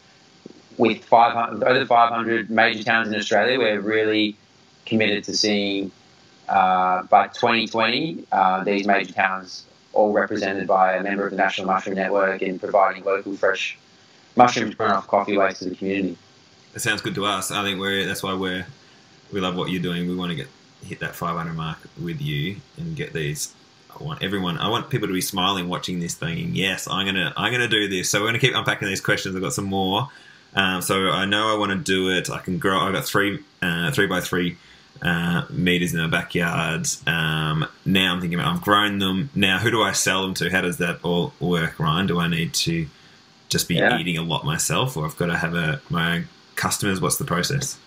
with 0.76 1.04
500, 1.04 1.62
over 1.64 1.86
500 1.86 2.50
major 2.50 2.82
towns 2.82 3.08
in 3.08 3.14
Australia, 3.14 3.58
we're 3.58 3.80
really 3.80 4.36
committed 4.86 5.24
to 5.24 5.36
seeing 5.36 5.90
uh, 6.48 7.02
by 7.04 7.28
2020 7.28 8.24
uh, 8.30 8.64
these 8.64 8.86
major 8.86 9.12
towns 9.12 9.64
all 9.92 10.12
represented 10.12 10.66
by 10.66 10.94
a 10.94 11.02
member 11.02 11.24
of 11.24 11.30
the 11.30 11.36
National 11.36 11.66
Mushroom 11.66 11.96
Network 11.96 12.42
in 12.42 12.58
providing 12.58 13.04
local 13.04 13.36
fresh 13.36 13.78
mushrooms 14.36 14.74
grown 14.74 14.92
off 14.92 15.06
coffee 15.06 15.36
waste 15.36 15.60
to 15.60 15.70
the 15.70 15.76
community. 15.76 16.16
It 16.74 16.80
sounds 16.80 17.00
good 17.00 17.14
to 17.16 17.24
us. 17.24 17.50
I 17.50 17.62
think 17.62 17.78
we're 17.78 18.06
that's 18.06 18.22
why 18.22 18.34
we're 18.34 18.66
we 19.32 19.40
love 19.40 19.56
what 19.56 19.70
you're 19.70 19.82
doing. 19.82 20.08
We 20.08 20.16
want 20.16 20.30
to 20.30 20.36
get 20.36 20.48
hit 20.84 21.00
that 21.00 21.14
500 21.14 21.54
mark 21.54 21.78
with 22.00 22.20
you 22.20 22.56
and 22.76 22.96
get 22.96 23.12
these. 23.12 23.54
I 23.98 24.02
want 24.02 24.22
everyone. 24.22 24.58
I 24.58 24.68
want 24.68 24.90
people 24.90 25.06
to 25.06 25.14
be 25.14 25.20
smiling 25.20 25.68
watching 25.68 26.00
this, 26.00 26.14
thinking, 26.14 26.54
"Yes, 26.54 26.88
I'm 26.88 27.06
gonna 27.06 27.32
I'm 27.36 27.52
gonna 27.52 27.68
do 27.68 27.88
this." 27.88 28.10
So 28.10 28.20
we're 28.20 28.28
gonna 28.28 28.40
keep 28.40 28.54
unpacking 28.54 28.88
these 28.88 29.00
questions. 29.00 29.36
I've 29.36 29.42
got 29.42 29.52
some 29.52 29.66
more. 29.66 30.08
Um, 30.56 30.82
so 30.82 31.10
I 31.10 31.24
know 31.24 31.52
I 31.54 31.58
want 31.58 31.72
to 31.72 31.78
do 31.78 32.10
it. 32.10 32.30
I 32.30 32.38
can 32.38 32.58
grow. 32.58 32.78
I've 32.78 32.92
got 32.92 33.04
three 33.04 33.40
uh, 33.62 33.90
three 33.92 34.06
by 34.06 34.20
three 34.20 34.56
uh, 35.02 35.44
meters 35.50 35.94
in 35.94 36.00
my 36.00 36.08
backyard. 36.08 36.86
Um, 37.06 37.66
now 37.84 38.14
I'm 38.14 38.20
thinking 38.20 38.38
about 38.38 38.54
I've 38.56 38.62
grown 38.62 38.98
them. 38.98 39.30
Now 39.34 39.58
who 39.58 39.70
do 39.70 39.82
I 39.82 39.92
sell 39.92 40.22
them 40.22 40.34
to? 40.34 40.50
How 40.50 40.60
does 40.60 40.78
that 40.78 40.98
all 41.04 41.32
work, 41.40 41.78
Ryan? 41.78 42.06
Do 42.06 42.18
I 42.18 42.28
need 42.28 42.52
to 42.54 42.86
just 43.54 43.68
be 43.68 43.76
Yeah. 43.76 43.98
eating 43.98 44.18
a 44.18 44.22
lot 44.22 44.44
myself, 44.44 44.96
or 44.96 45.06
I've 45.06 45.16
got 45.16 45.26
to 45.26 45.36
have 45.36 45.54
a 45.54 45.80
my 45.88 46.16
own 46.16 46.28
customers? 46.56 47.00
What's 47.00 47.18
the 47.18 47.24
process? 47.24 47.78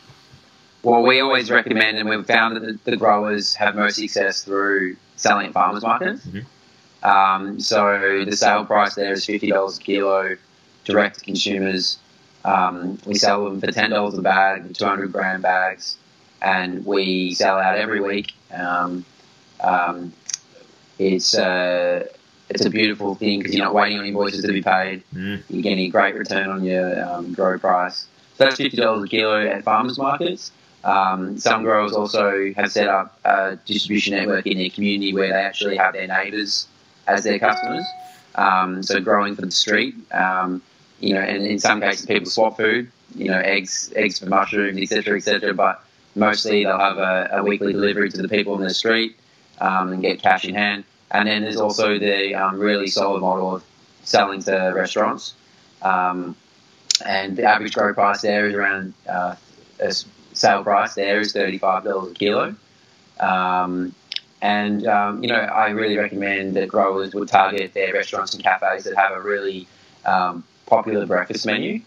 Well, 0.81 1.03
we 1.03 1.19
always 1.19 1.51
recommend, 1.51 1.97
and 1.97 2.07
we've 2.07 2.25
found 2.25 2.55
that 2.55 2.63
the, 2.65 2.91
the 2.91 2.95
growers 2.97 3.53
have 3.55 3.75
most 3.75 3.95
success 3.97 4.43
through 4.45 4.95
selling 5.17 5.47
at 5.47 5.53
farmers 5.53 5.83
markets. 5.83 6.25
Mhm. 6.25 6.45
Um, 7.03 7.59
so 7.59 8.23
the 8.25 8.35
sale 8.35 8.63
price 8.65 8.95
there 8.95 9.11
is 9.11 9.25
fifty 9.25 9.49
dollars 9.49 9.77
a 9.77 9.81
kilo, 9.81 10.37
direct 10.85 11.19
to 11.19 11.25
consumers. 11.25 11.97
Um, 12.45 12.97
we 13.05 13.15
sell 13.15 13.43
them 13.43 13.59
for 13.59 13.67
ten 13.71 13.89
dollars 13.89 14.17
a 14.17 14.21
bag, 14.21 14.73
two 14.73 14.85
hundred 14.85 15.11
gram 15.11 15.41
bags, 15.41 15.97
and 16.41 16.85
we 16.85 17.33
sell 17.33 17.57
out 17.59 17.75
every 17.77 17.99
week. 17.99 18.31
Um, 18.55 19.03
um, 19.59 20.13
it's 20.99 21.35
uh, 21.35 22.07
it's 22.49 22.65
a 22.65 22.69
beautiful 22.69 23.15
thing 23.15 23.39
because 23.39 23.53
you're 23.55 23.65
not 23.65 23.73
waiting 23.73 23.97
on 23.97 24.05
your 24.05 24.07
invoices 24.07 24.43
to 24.43 24.53
be 24.53 24.61
paid. 24.61 25.03
Mm. 25.13 25.43
You're 25.49 25.61
getting 25.61 25.79
a 25.79 25.89
great 25.89 26.15
return 26.15 26.49
on 26.49 26.63
your 26.63 27.03
um, 27.03 27.33
grow 27.33 27.57
price. 27.59 28.07
So 28.37 28.45
that's 28.45 28.57
fifty 28.57 28.77
dollars 28.77 29.03
a 29.03 29.07
kilo 29.07 29.45
at 29.45 29.63
farmers 29.63 29.97
markets. 29.97 30.51
Um, 30.83 31.37
some 31.37 31.63
growers 31.63 31.91
also 31.91 32.53
have 32.55 32.71
set 32.71 32.87
up 32.87 33.19
a 33.25 33.57
distribution 33.65 34.15
network 34.15 34.47
in 34.47 34.57
their 34.57 34.69
community 34.69 35.13
where 35.13 35.29
they 35.29 35.33
actually 35.33 35.75
have 35.75 35.93
their 35.93 36.07
neighbours 36.07 36.67
as 37.07 37.23
their 37.23 37.39
customers. 37.39 37.85
Um, 38.35 38.83
so 38.83 38.99
growing 38.99 39.35
for 39.35 39.41
the 39.41 39.51
street, 39.51 39.95
um, 40.13 40.61
you 40.99 41.13
know, 41.13 41.21
and 41.21 41.45
in 41.45 41.59
some 41.59 41.81
cases 41.81 42.05
people 42.05 42.29
swap 42.29 42.57
food, 42.57 42.89
you 43.15 43.29
know, 43.29 43.39
eggs, 43.39 43.91
eggs 43.95 44.19
for 44.19 44.27
mushrooms, 44.27 44.79
etc., 44.79 45.17
etc. 45.17 45.53
But 45.53 45.83
mostly 46.15 46.63
they'll 46.63 46.79
have 46.79 46.97
a, 46.97 47.29
a 47.33 47.43
weekly 47.43 47.73
delivery 47.73 48.09
to 48.09 48.21
the 48.21 48.29
people 48.29 48.55
in 48.55 48.61
the 48.61 48.73
street 48.73 49.17
um, 49.59 49.91
and 49.91 50.01
get 50.01 50.21
cash 50.21 50.45
in 50.45 50.53
hand. 50.55 50.83
And 51.11 51.27
then 51.27 51.41
there's 51.43 51.57
also 51.57 51.97
the 51.99 52.35
um, 52.35 52.59
really 52.59 52.87
solid 52.87 53.21
model 53.21 53.55
of 53.55 53.63
selling 54.03 54.41
to 54.43 54.71
restaurants. 54.75 55.33
Um, 55.81 56.35
and 57.05 57.37
the 57.37 57.43
average 57.43 57.73
grow 57.73 57.93
price 57.93 58.21
there 58.21 58.47
is 58.47 58.53
around 58.53 58.93
uh, 59.07 59.35
a 59.79 59.93
sale 60.33 60.63
price 60.63 60.95
there 60.95 61.19
is 61.19 61.33
thirty 61.33 61.57
five 61.57 61.83
dollars 61.83 62.11
a 62.11 62.15
kilo. 62.15 62.55
Um, 63.19 63.93
and 64.41 64.85
um, 64.87 65.23
you 65.23 65.29
know, 65.29 65.35
I 65.35 65.69
really 65.69 65.97
recommend 65.97 66.55
that 66.55 66.67
growers 66.67 67.13
would 67.13 67.27
target 67.27 67.73
their 67.73 67.93
restaurants 67.93 68.33
and 68.33 68.43
cafes 68.43 68.83
that 68.83 68.95
have 68.95 69.11
a 69.11 69.21
really 69.21 69.67
um, 70.05 70.43
popular 70.65 71.05
breakfast 71.05 71.45
menu. 71.45 71.81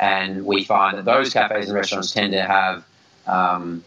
And 0.00 0.46
we 0.46 0.64
find 0.64 0.96
that 0.96 1.04
those 1.04 1.32
cafes 1.32 1.66
and 1.66 1.74
restaurants 1.74 2.12
tend 2.12 2.32
to 2.32 2.42
have, 2.42 2.84
um, 3.26 3.84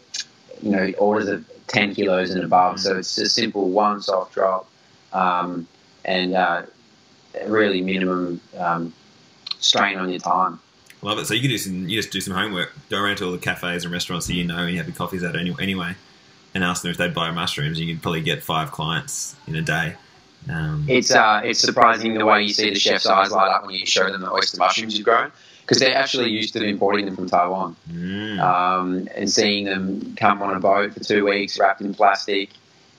you 0.62 0.70
know, 0.70 0.92
orders 0.98 1.28
of 1.28 1.44
10 1.66 1.94
kilos 1.94 2.30
and 2.30 2.44
above. 2.44 2.80
So 2.80 2.98
it's 2.98 3.18
a 3.18 3.28
simple 3.28 3.68
one 3.70 4.00
soft 4.00 4.34
drop 4.34 4.68
um, 5.12 5.66
and 6.04 6.34
uh, 6.34 6.62
really 7.46 7.82
minimum 7.82 8.40
um, 8.56 8.92
strain 9.58 9.98
on 9.98 10.10
your 10.10 10.20
time. 10.20 10.60
Love 11.02 11.18
it. 11.18 11.26
So 11.26 11.34
you 11.34 11.40
can 11.40 11.50
do 11.50 11.58
some, 11.58 11.88
you 11.88 11.98
just 11.98 12.12
do 12.12 12.20
some 12.20 12.34
homework, 12.34 12.72
go 12.88 12.98
around 13.00 13.16
to 13.16 13.26
all 13.26 13.32
the 13.32 13.38
cafes 13.38 13.84
and 13.84 13.92
restaurants 13.92 14.26
that 14.28 14.34
you 14.34 14.44
know 14.44 14.58
and 14.58 14.70
you 14.70 14.76
have 14.76 14.86
your 14.86 14.94
coffees 14.94 15.24
at 15.24 15.34
any, 15.34 15.54
anyway, 15.60 15.96
and 16.54 16.62
ask 16.62 16.82
them 16.82 16.92
if 16.92 16.96
they'd 16.96 17.14
buy 17.14 17.30
mushrooms. 17.32 17.80
You 17.80 17.92
could 17.92 18.02
probably 18.02 18.22
get 18.22 18.42
five 18.42 18.70
clients 18.70 19.34
in 19.48 19.56
a 19.56 19.62
day. 19.62 19.96
Um, 20.48 20.84
It's 20.88 21.12
uh, 21.12 21.40
it's 21.44 21.60
surprising 21.60 22.14
the 22.14 22.26
way 22.26 22.42
you 22.42 22.52
see 22.52 22.70
the 22.70 22.78
chef's 22.78 23.06
eyes 23.06 23.30
light 23.30 23.48
up 23.48 23.64
when 23.64 23.74
you 23.74 23.86
show 23.86 24.10
them 24.10 24.22
the 24.22 24.30
oyster 24.30 24.58
mushrooms 24.58 24.96
you've 24.96 25.04
grown 25.04 25.30
because 25.62 25.78
they're 25.78 25.96
actually 25.96 26.30
used 26.30 26.52
to 26.54 26.64
importing 26.64 27.06
them 27.06 27.16
from 27.16 27.28
Taiwan. 27.28 27.76
mm, 27.90 28.38
um, 28.40 29.08
and 29.14 29.30
seeing 29.30 29.64
them 29.64 30.14
come 30.16 30.42
on 30.42 30.54
a 30.54 30.60
boat 30.60 30.92
for 30.92 31.00
two 31.00 31.24
weeks 31.24 31.58
wrapped 31.58 31.80
in 31.80 31.94
plastic, 31.94 32.50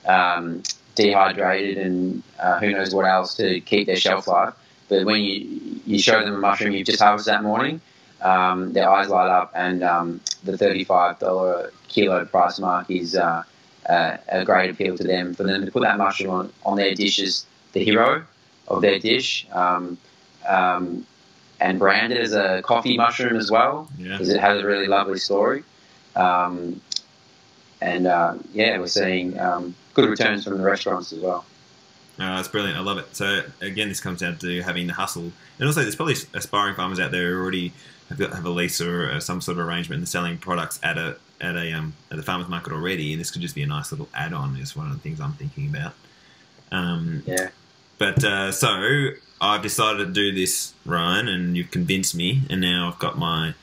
um, 0.06 0.62
dehydrated, 0.94 1.78
and 1.78 2.22
uh, 2.40 2.58
who 2.58 2.72
knows 2.72 2.94
what 2.94 3.04
else 3.06 3.34
to 3.34 3.60
keep 3.60 3.86
their 3.86 3.96
shelf 3.96 4.26
life. 4.26 4.54
But 4.88 5.04
when 5.06 5.22
you, 5.22 5.80
you 5.86 5.98
show 5.98 6.20
them 6.24 6.34
a 6.34 6.38
mushroom 6.38 6.72
you've 6.72 6.86
just 6.86 7.00
harvested 7.00 7.32
that 7.34 7.42
morning, 7.42 7.80
um, 8.20 8.72
their 8.72 8.88
eyes 8.88 9.08
light 9.08 9.28
up, 9.28 9.52
and 9.54 9.82
um, 9.82 10.20
the 10.44 10.52
$35 10.52 11.70
kilo 11.88 12.24
price 12.24 12.58
mark 12.58 12.90
is 12.90 13.14
uh, 13.14 13.42
uh, 13.88 14.16
a 14.28 14.44
great 14.44 14.70
appeal 14.70 14.96
to 14.96 15.04
them 15.04 15.34
for 15.34 15.44
them 15.44 15.64
to 15.64 15.70
put 15.70 15.82
that 15.82 15.98
mushroom 15.98 16.30
on, 16.30 16.52
on 16.64 16.76
their 16.76 16.94
dish 16.94 17.18
as 17.18 17.44
the 17.72 17.84
hero 17.84 18.24
of 18.68 18.80
their 18.82 18.98
dish. 18.98 19.46
Um, 19.52 19.98
um, 20.46 21.06
and 21.60 21.78
brand 21.78 22.12
it 22.12 22.20
as 22.20 22.32
a 22.32 22.62
coffee 22.62 22.96
mushroom 22.96 23.36
as 23.36 23.50
well 23.50 23.88
yeah. 23.98 24.12
because 24.12 24.28
it 24.28 24.40
has 24.40 24.60
a 24.60 24.66
really 24.66 24.86
lovely 24.86 25.18
story. 25.18 25.64
Um, 26.16 26.80
and 27.80 28.06
uh, 28.06 28.34
yeah, 28.52 28.78
we're 28.78 28.86
seeing 28.86 29.38
um, 29.38 29.74
good 29.94 30.08
returns 30.08 30.44
from 30.44 30.58
the 30.58 30.64
restaurants 30.64 31.12
as 31.12 31.20
well. 31.20 31.44
Uh, 32.18 32.36
it's 32.38 32.48
brilliant. 32.48 32.78
I 32.78 32.80
love 32.80 32.98
it. 32.98 33.14
So 33.14 33.42
again, 33.60 33.88
this 33.88 34.00
comes 34.00 34.20
down 34.20 34.38
to 34.38 34.62
having 34.62 34.86
the 34.86 34.92
hustle, 34.92 35.32
and 35.58 35.66
also 35.66 35.82
there's 35.82 35.96
probably 35.96 36.14
aspiring 36.32 36.76
farmers 36.76 37.00
out 37.00 37.10
there 37.10 37.32
who 37.32 37.40
already 37.40 37.72
have, 38.08 38.18
got, 38.18 38.32
have 38.32 38.44
a 38.44 38.50
lease 38.50 38.80
or 38.80 39.10
uh, 39.10 39.20
some 39.20 39.40
sort 39.40 39.58
of 39.58 39.66
arrangement 39.66 39.98
and 39.98 40.08
selling 40.08 40.38
products 40.38 40.78
at 40.82 40.96
a 40.96 41.16
at 41.40 41.56
a 41.56 41.72
um, 41.72 41.94
at 42.12 42.16
the 42.16 42.22
farmers 42.22 42.48
market 42.48 42.72
already, 42.72 43.12
and 43.12 43.20
this 43.20 43.32
could 43.32 43.42
just 43.42 43.54
be 43.54 43.62
a 43.62 43.66
nice 43.66 43.90
little 43.90 44.08
add-on. 44.14 44.56
Is 44.56 44.76
one 44.76 44.86
of 44.86 44.92
the 44.92 44.98
things 45.00 45.20
I'm 45.20 45.32
thinking 45.32 45.68
about. 45.68 45.94
Um, 46.70 47.22
Yeah. 47.26 47.50
but 47.98 48.22
uh, 48.22 48.52
so 48.52 49.10
I've 49.44 49.62
decided 49.62 50.06
to 50.06 50.12
do 50.12 50.32
this, 50.34 50.72
Ryan, 50.86 51.28
and 51.28 51.56
you've 51.56 51.70
convinced 51.70 52.14
me, 52.14 52.42
and 52.50 52.60
now 52.60 52.88
I've 52.92 52.98
got 52.98 53.18
my 53.18 53.54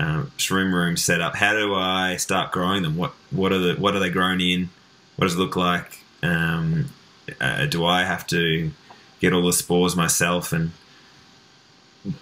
uh, 0.00 0.24
shroom 0.36 0.72
room 0.72 0.96
set 0.96 1.20
up. 1.20 1.34
How 1.36 1.52
do 1.54 1.74
I 1.74 2.16
start 2.16 2.52
growing 2.52 2.82
them? 2.82 2.96
What 2.96 3.12
what 3.30 3.52
are 3.52 3.58
the 3.58 3.74
what 3.74 3.94
are 3.94 4.00
they 4.00 4.10
grown 4.10 4.40
in? 4.40 4.70
What 5.16 5.26
does 5.26 5.34
it 5.34 5.38
look 5.38 5.56
like? 5.56 6.00
Um, 6.22 6.90
uh, 7.40 7.66
do 7.66 7.84
I 7.84 8.04
have 8.04 8.26
to 8.28 8.70
get 9.20 9.32
all 9.32 9.44
the 9.46 9.52
spores 9.52 9.96
myself 9.96 10.52
and 10.52 10.70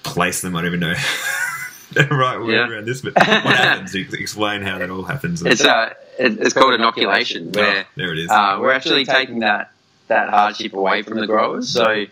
place 0.03 0.41
them? 0.41 0.57
I 0.57 0.61
don't 0.63 0.69
even 0.69 0.81
know 0.81 0.95
the 1.93 2.07
right 2.09 2.39
word 2.39 2.51
Yeah. 2.53 2.69
around 2.69 2.87
this, 2.87 3.03
but 3.03 3.15
what 3.17 3.27
happens? 3.27 3.95
Explain 3.95 4.63
how 4.63 4.79
that 4.79 4.91
all 4.91 5.05
happens. 5.05 5.43
It's 5.43 5.65
uh, 5.65 5.93
it- 6.19 6.39
it's 6.41 6.55
called 6.55 6.75
inoculation, 6.75 7.53
Oh, 7.55 7.61
where 7.61 7.87
there 7.97 8.13
it 8.13 8.19
is. 8.19 8.31
uh, 8.31 8.59
we're 8.61 8.73
actually 8.73 9.05
taking 9.05 9.41
that 9.41 9.73
that 10.09 10.29
hardship 10.31 10.73
away 10.73 11.03
from 11.03 11.19
the 11.21 11.27
growers. 11.27 11.69
So 11.69 12.07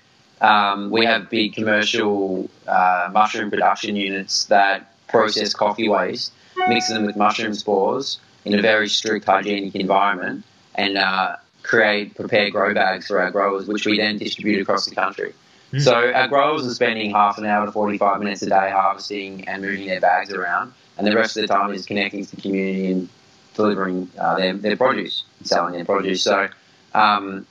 um, 0.44 0.90
we 0.90 1.06
have 1.06 1.30
big 1.30 1.54
commercial 1.54 2.50
uh, 2.68 3.08
mushroom 3.12 3.50
production 3.50 3.96
units 3.96 4.44
that 4.46 4.94
process 5.08 5.54
coffee 5.54 5.88
waste, 5.88 6.32
mix 6.68 6.88
them 6.88 7.06
with 7.06 7.16
mushroom 7.16 7.54
spores 7.54 8.20
in 8.44 8.58
a 8.58 8.60
very 8.60 8.88
strict 8.88 9.24
hygienic 9.24 9.74
environment, 9.74 10.44
and 10.74 10.98
uh, 10.98 11.36
create 11.62 12.14
prepared 12.14 12.52
grow 12.52 12.74
bags 12.74 13.06
for 13.06 13.20
our 13.22 13.30
growers, 13.30 13.66
which 13.66 13.86
we 13.86 13.96
then 13.96 14.18
distribute 14.18 14.60
across 14.60 14.84
the 14.86 14.94
country. 14.94 15.32
Hmm. 15.70 15.78
So 15.78 16.12
our 16.12 16.28
growers 16.28 16.66
are 16.66 16.74
spending 16.74 17.10
half 17.10 17.38
an 17.38 17.46
hour 17.46 17.64
to 17.64 17.72
45 17.72 18.20
minutes 18.20 18.42
a 18.42 18.50
day 18.50 18.70
harvesting 18.70 19.48
and 19.48 19.62
moving 19.62 19.86
their 19.86 20.00
bags 20.00 20.30
around, 20.30 20.74
and 20.98 21.06
the 21.06 21.14
rest 21.14 21.38
of 21.38 21.42
the 21.42 21.48
time 21.48 21.72
is 21.72 21.86
connecting 21.86 22.22
to 22.26 22.36
the 22.36 22.42
community 22.42 22.92
and 22.92 23.08
delivering 23.54 24.10
uh, 24.18 24.36
their, 24.36 24.52
their 24.52 24.76
produce, 24.76 25.24
selling 25.42 25.72
their 25.72 25.86
produce. 25.86 26.22
So, 26.22 26.48
um, 26.92 27.46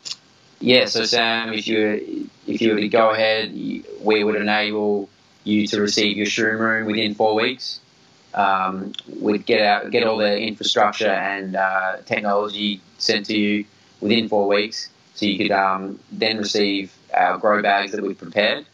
yeah, 0.64 0.86
so 0.86 1.04
Sam, 1.04 1.54
if 1.54 1.68
you 1.68 2.30
if 2.48 2.62
you 2.62 2.74
were 2.74 2.80
to 2.80 2.88
go 2.88 3.12
ahead, 3.12 3.54
we 3.54 4.24
would 4.24 4.36
enable 4.36 5.10
you 5.44 5.68
to 5.68 5.82
receive 5.82 6.16
your 6.16 6.26
shroom 6.26 6.60
room 6.60 6.88
within 6.88 7.16
four 7.16 7.36
weeks. 7.36 7.82
Um, 8.34 8.94
we'd 9.20 9.46
get 9.46 9.62
out, 9.62 9.92
get 9.92 10.04
all 10.04 10.18
the 10.18 10.40
infrastructure 10.40 11.10
and 11.10 11.56
uh, 11.56 11.98
technology 12.06 12.82
sent 12.98 13.26
to 13.28 13.38
you 13.38 13.66
within 14.02 14.30
four 14.30 14.48
weeks, 14.48 14.90
so 15.16 15.26
you 15.26 15.38
could 15.38 15.52
um, 15.52 16.00
then 16.12 16.38
receive 16.38 16.94
our 17.14 17.38
grow 17.38 17.62
bags 17.62 17.92
that 17.92 18.02
we've 18.02 18.18
prepared. 18.18 18.66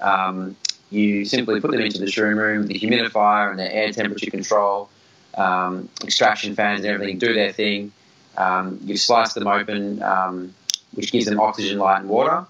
Um, 0.00 0.56
you 0.90 1.24
simply 1.24 1.60
put 1.60 1.72
them 1.72 1.80
into 1.80 1.98
the 1.98 2.06
shroom 2.06 2.36
room, 2.36 2.66
the 2.66 2.78
humidifier 2.78 3.50
and 3.50 3.58
the 3.58 3.74
air 3.74 3.92
temperature 3.92 4.30
control, 4.30 4.90
um, 5.36 5.88
extraction 6.04 6.54
fans 6.54 6.80
and 6.84 6.88
everything 6.94 7.18
do 7.18 7.34
their 7.34 7.52
thing. 7.52 7.92
Um, 8.36 8.80
you 8.84 8.96
slice 8.96 9.34
them 9.34 9.46
open, 9.48 10.02
um, 10.02 10.54
which 10.92 11.12
gives 11.12 11.26
them 11.26 11.40
oxygen, 11.40 11.78
light, 11.78 12.00
and 12.00 12.08
water. 12.08 12.46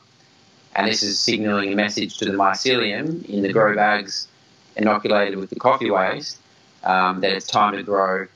And 0.75 0.88
this 0.88 1.02
is 1.02 1.18
signaling 1.18 1.73
a 1.73 1.76
message 1.76 2.18
to 2.18 2.25
the 2.25 2.33
mycelium 2.33 3.25
in 3.28 3.42
the 3.42 3.52
grow 3.52 3.75
bags 3.75 4.28
inoculated 4.76 5.38
with 5.38 5.50
the 5.50 5.57
coffee 5.57 5.90
waste 5.90 6.38
um, 6.85 7.21
that 7.21 7.33
it's 7.33 7.47
time 7.47 7.75
to 7.75 7.83
grow. 7.83 8.26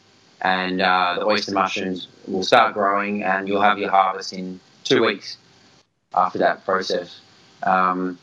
And 0.40 0.80
uh, 0.80 1.16
the 1.20 1.26
oyster 1.26 1.52
mushrooms 1.52 2.08
will 2.26 2.42
start 2.42 2.74
growing, 2.74 3.22
and 3.22 3.46
you'll 3.46 3.62
have 3.62 3.78
your 3.78 3.90
harvest 3.90 4.32
in 4.32 4.58
two 4.82 5.04
weeks 5.04 5.36
after 6.14 6.38
that 6.38 6.64
process. 6.64 7.20
Um, 7.62 8.18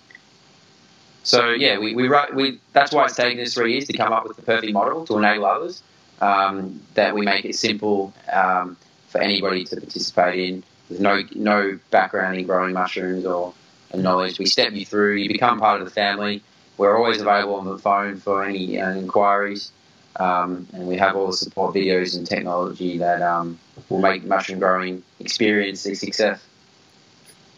so 1.24 1.52
yeah, 1.52 1.80
we, 1.80 1.96
we, 1.96 2.10
we 2.34 2.60
that's 2.74 2.92
why 2.92 3.06
it's 3.06 3.16
taken 3.16 3.40
us 3.42 3.54
three 3.54 3.74
years 3.74 3.86
to 3.88 3.98
come 3.98 4.12
up 4.12 4.28
with 4.28 4.36
the 4.36 4.44
perfect 4.44 4.74
model 4.74 5.06
to 5.06 5.18
enable 5.18 5.46
others. 5.46 5.82
Um, 6.22 6.82
that 6.96 7.16
we 7.16 7.22
make 7.22 7.46
it 7.46 7.56
simple 7.56 8.14
um, 8.30 8.76
for 9.08 9.22
anybody 9.22 9.64
to 9.64 9.78
participate 9.78 10.50
in, 10.50 10.64
with 10.90 11.00
no 11.00 11.24
no 11.36 11.80
background 11.92 12.38
in 12.38 12.46
growing 12.46 12.74
mushrooms 12.74 13.26
or 13.26 13.54
knowledge. 13.94 14.40
We 14.40 14.46
step 14.46 14.74
you 14.74 14.86
through. 14.86 15.16
You 15.16 15.30
become 15.30 15.60
part 15.60 15.82
of 15.82 15.88
the 15.88 15.94
family. 15.94 16.44
We're 16.78 16.98
always 16.98 17.22
available 17.22 17.56
on 17.56 17.66
the 17.66 17.78
phone 17.78 18.18
for 18.18 18.44
any 18.44 18.80
uh, 18.80 18.92
inquiries, 18.92 19.72
um, 20.16 20.68
and 20.74 20.88
we 20.88 20.98
have 20.98 21.16
all 21.16 21.28
the 21.28 21.34
support 21.34 21.76
videos 21.76 22.16
and 22.18 22.26
technology 22.26 22.98
that 23.00 23.22
um, 23.22 23.60
will 23.90 24.00
make 24.00 24.24
mushroom 24.24 24.60
growing 24.60 25.04
experience 25.20 25.86
a 25.86 25.96
success. 25.96 26.42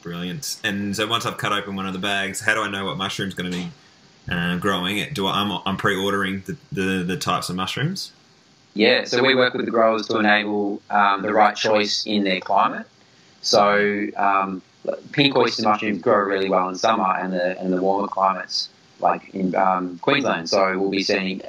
Brilliant. 0.01 0.59
And 0.63 0.95
so 0.95 1.05
once 1.07 1.25
I've 1.25 1.37
cut 1.37 1.53
open 1.53 1.75
one 1.75 1.85
of 1.85 1.93
the 1.93 1.99
bags, 1.99 2.41
how 2.41 2.55
do 2.55 2.61
I 2.61 2.69
know 2.69 2.85
what 2.85 2.97
mushroom's 2.97 3.35
going 3.35 3.51
to 3.51 3.57
be 3.57 3.71
uh, 4.31 4.57
growing? 4.57 4.97
It? 4.97 5.13
Do 5.13 5.27
I, 5.27 5.33
I'm, 5.33 5.61
I'm 5.65 5.77
pre-ordering 5.77 6.41
the, 6.47 6.57
the, 6.71 7.03
the 7.03 7.17
types 7.17 7.49
of 7.49 7.55
mushrooms? 7.55 8.11
Yeah, 8.73 9.03
so 9.03 9.21
we 9.21 9.35
work 9.35 9.53
with 9.53 9.65
the 9.65 9.71
growers 9.71 10.07
to 10.07 10.17
enable 10.17 10.81
um, 10.89 11.21
the 11.21 11.33
right 11.33 11.55
choice 11.55 12.05
in 12.05 12.23
their 12.23 12.39
climate. 12.39 12.87
So 13.41 14.07
um, 14.15 14.61
pink 15.11 15.35
oyster 15.35 15.63
mushrooms 15.63 16.01
grow 16.01 16.19
really 16.19 16.49
well 16.49 16.69
in 16.69 16.75
summer 16.75 17.15
and 17.17 17.33
the 17.33 17.59
and 17.59 17.73
the 17.73 17.81
warmer 17.81 18.07
climates 18.07 18.69
like 18.99 19.33
in 19.33 19.55
um, 19.55 19.97
Queensland. 19.99 20.49
So 20.49 20.77
we'll 20.77 20.91
be 20.91 21.03
seeing 21.03 21.41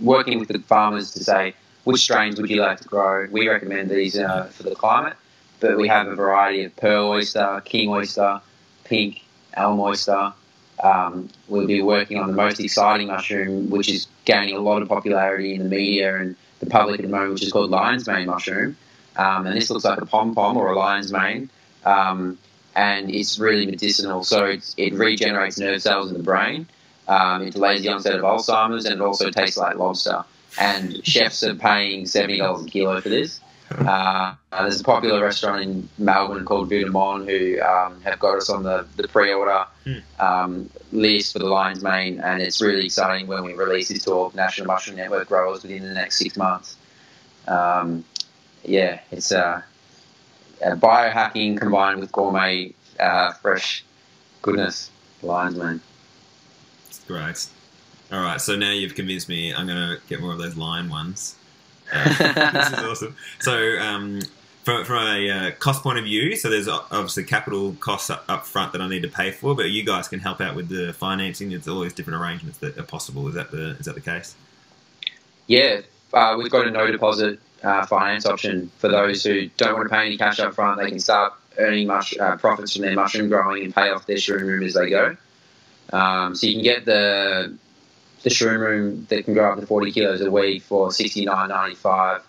working 0.00 0.38
with 0.38 0.48
the 0.48 0.58
farmers 0.60 1.12
to 1.12 1.24
say 1.24 1.54
which 1.84 2.02
strains 2.02 2.40
would 2.40 2.50
you 2.50 2.60
like 2.60 2.78
to 2.80 2.88
grow. 2.88 3.26
We 3.30 3.48
recommend 3.48 3.90
these 3.90 4.18
uh, 4.18 4.44
for 4.44 4.64
the 4.64 4.74
climate, 4.74 5.16
but 5.60 5.78
we 5.78 5.88
have 5.88 6.08
a 6.08 6.14
variety 6.14 6.64
of 6.64 6.76
pearl 6.76 7.08
oyster, 7.08 7.62
king 7.64 7.88
oyster, 7.88 8.40
pink, 8.84 9.22
elm 9.54 9.80
oyster. 9.80 10.32
Um, 10.82 11.28
we'll 11.48 11.66
be 11.66 11.82
working 11.82 12.18
on 12.18 12.28
the 12.28 12.34
most 12.34 12.60
exciting 12.60 13.08
mushroom, 13.08 13.70
which 13.70 13.88
is 13.88 14.06
gaining 14.24 14.56
a 14.56 14.60
lot 14.60 14.82
of 14.82 14.88
popularity 14.88 15.54
in 15.54 15.62
the 15.62 15.68
media 15.68 16.16
and 16.16 16.36
the 16.60 16.66
public 16.66 17.00
at 17.00 17.06
the 17.06 17.12
moment, 17.12 17.34
which 17.34 17.42
is 17.42 17.52
called 17.52 17.70
lion's 17.70 18.06
mane 18.06 18.26
mushroom. 18.26 18.76
Um, 19.16 19.46
and 19.46 19.56
this 19.56 19.70
looks 19.70 19.84
like 19.84 20.00
a 20.00 20.06
pom 20.06 20.34
pom 20.34 20.56
or 20.56 20.72
a 20.72 20.78
lion's 20.78 21.12
mane. 21.12 21.50
Um, 21.84 22.38
and 22.76 23.10
it's 23.10 23.38
really 23.38 23.66
medicinal. 23.66 24.22
So 24.24 24.44
it's, 24.44 24.74
it 24.76 24.94
regenerates 24.94 25.58
nerve 25.58 25.82
cells 25.82 26.10
in 26.10 26.16
the 26.16 26.22
brain. 26.22 26.66
Um, 27.08 27.42
it 27.42 27.54
delays 27.54 27.82
the 27.82 27.88
onset 27.88 28.14
of 28.14 28.22
Alzheimer's, 28.22 28.84
and 28.84 28.94
it 28.94 29.00
also 29.00 29.30
tastes 29.30 29.56
like 29.56 29.76
lobster. 29.76 30.24
And 30.58 31.04
chefs 31.04 31.42
are 31.42 31.54
paying 31.54 32.06
seventy 32.06 32.38
dollars 32.38 32.64
a 32.66 32.68
kilo 32.68 33.00
for 33.00 33.08
this. 33.08 33.40
Uh, 33.70 34.34
there's 34.50 34.80
a 34.80 34.84
popular 34.84 35.22
restaurant 35.22 35.62
in 35.62 35.88
Melbourne 35.98 36.44
called 36.44 36.70
Monde 36.70 37.28
who 37.28 37.60
um, 37.62 38.00
have 38.02 38.18
got 38.18 38.36
us 38.36 38.50
on 38.50 38.64
the, 38.64 38.84
the 38.96 39.06
pre-order 39.06 39.64
um, 40.18 40.68
list 40.90 41.32
for 41.32 41.38
the 41.38 41.46
Lion's 41.46 41.82
Mane, 41.82 42.20
and 42.20 42.42
it's 42.42 42.60
really 42.60 42.84
exciting 42.84 43.28
when 43.28 43.44
we 43.44 43.54
release 43.54 43.88
this 43.88 44.02
to 44.04 44.12
all 44.12 44.32
National 44.34 44.66
Mushroom 44.66 44.96
Network 44.96 45.28
growers 45.28 45.62
within 45.62 45.84
the 45.84 45.94
next 45.94 46.18
six 46.18 46.36
months. 46.36 46.76
Um, 47.46 48.04
yeah, 48.64 49.00
it's 49.10 49.32
uh, 49.32 49.62
uh, 50.64 50.74
biohacking 50.76 51.58
combined 51.58 52.00
with 52.00 52.12
gourmet 52.12 52.72
uh, 52.98 53.32
fresh 53.32 53.84
goodness. 54.42 54.90
Lions, 55.22 55.56
man. 55.56 55.80
Great. 57.06 57.46
All 58.12 58.20
right, 58.20 58.40
so 58.40 58.56
now 58.56 58.70
you've 58.70 58.94
convinced 58.94 59.28
me. 59.28 59.54
I'm 59.54 59.66
going 59.66 59.78
to 59.78 60.00
get 60.08 60.20
more 60.20 60.32
of 60.32 60.38
those 60.38 60.56
lion 60.56 60.88
ones. 60.88 61.36
Uh, 61.92 62.04
this 62.52 62.68
is 62.68 62.78
awesome. 62.78 63.16
So, 63.40 63.76
um, 63.80 64.20
from, 64.62 64.84
from 64.84 65.08
a 65.08 65.30
uh, 65.30 65.50
cost 65.58 65.82
point 65.82 65.98
of 65.98 66.04
view, 66.04 66.36
so 66.36 66.48
there's 66.48 66.68
obviously 66.68 67.24
capital 67.24 67.72
costs 67.80 68.10
up, 68.10 68.24
up 68.28 68.46
front 68.46 68.70
that 68.72 68.80
I 68.80 68.88
need 68.88 69.02
to 69.02 69.08
pay 69.08 69.32
for, 69.32 69.56
but 69.56 69.68
you 69.70 69.84
guys 69.84 70.06
can 70.06 70.20
help 70.20 70.40
out 70.40 70.54
with 70.54 70.68
the 70.68 70.92
financing. 70.92 71.50
There's 71.50 71.66
all 71.66 71.80
these 71.80 71.92
different 71.92 72.22
arrangements 72.22 72.58
that 72.58 72.78
are 72.78 72.84
possible. 72.84 73.26
Is 73.26 73.34
that 73.34 73.50
the 73.50 73.70
is 73.70 73.86
that 73.86 73.96
the 73.96 74.00
case? 74.00 74.36
Yeah, 75.48 75.80
uh, 76.12 76.36
we've 76.38 76.48
got 76.48 76.68
a 76.68 76.70
no 76.70 76.88
deposit 76.88 77.40
uh, 77.62 77.86
finance 77.86 78.26
option 78.26 78.70
for 78.78 78.88
those 78.88 79.24
who 79.24 79.48
don't 79.56 79.74
want 79.74 79.88
to 79.88 79.94
pay 79.94 80.06
any 80.06 80.16
cash 80.16 80.40
up 80.40 80.54
front. 80.54 80.80
They 80.80 80.88
can 80.88 80.98
start 80.98 81.34
earning 81.58 81.86
mush, 81.86 82.16
uh, 82.18 82.36
profits 82.36 82.74
from 82.74 82.82
their 82.82 82.94
mushroom 82.94 83.28
growing 83.28 83.64
and 83.64 83.74
pay 83.74 83.90
off 83.90 84.06
their 84.06 84.16
shroom 84.16 84.42
room 84.42 84.62
as 84.62 84.74
they 84.74 84.90
go. 84.90 85.16
Um, 85.92 86.34
so 86.34 86.46
you 86.46 86.54
can 86.54 86.62
get 86.62 86.84
the 86.84 87.56
the 88.22 88.30
shroom 88.30 88.60
room 88.60 89.06
that 89.08 89.24
can 89.24 89.34
grow 89.34 89.52
up 89.52 89.60
to 89.60 89.66
40 89.66 89.92
kilos 89.92 90.20
a 90.20 90.30
week 90.30 90.62
for 90.62 90.88
69.95 90.88 92.20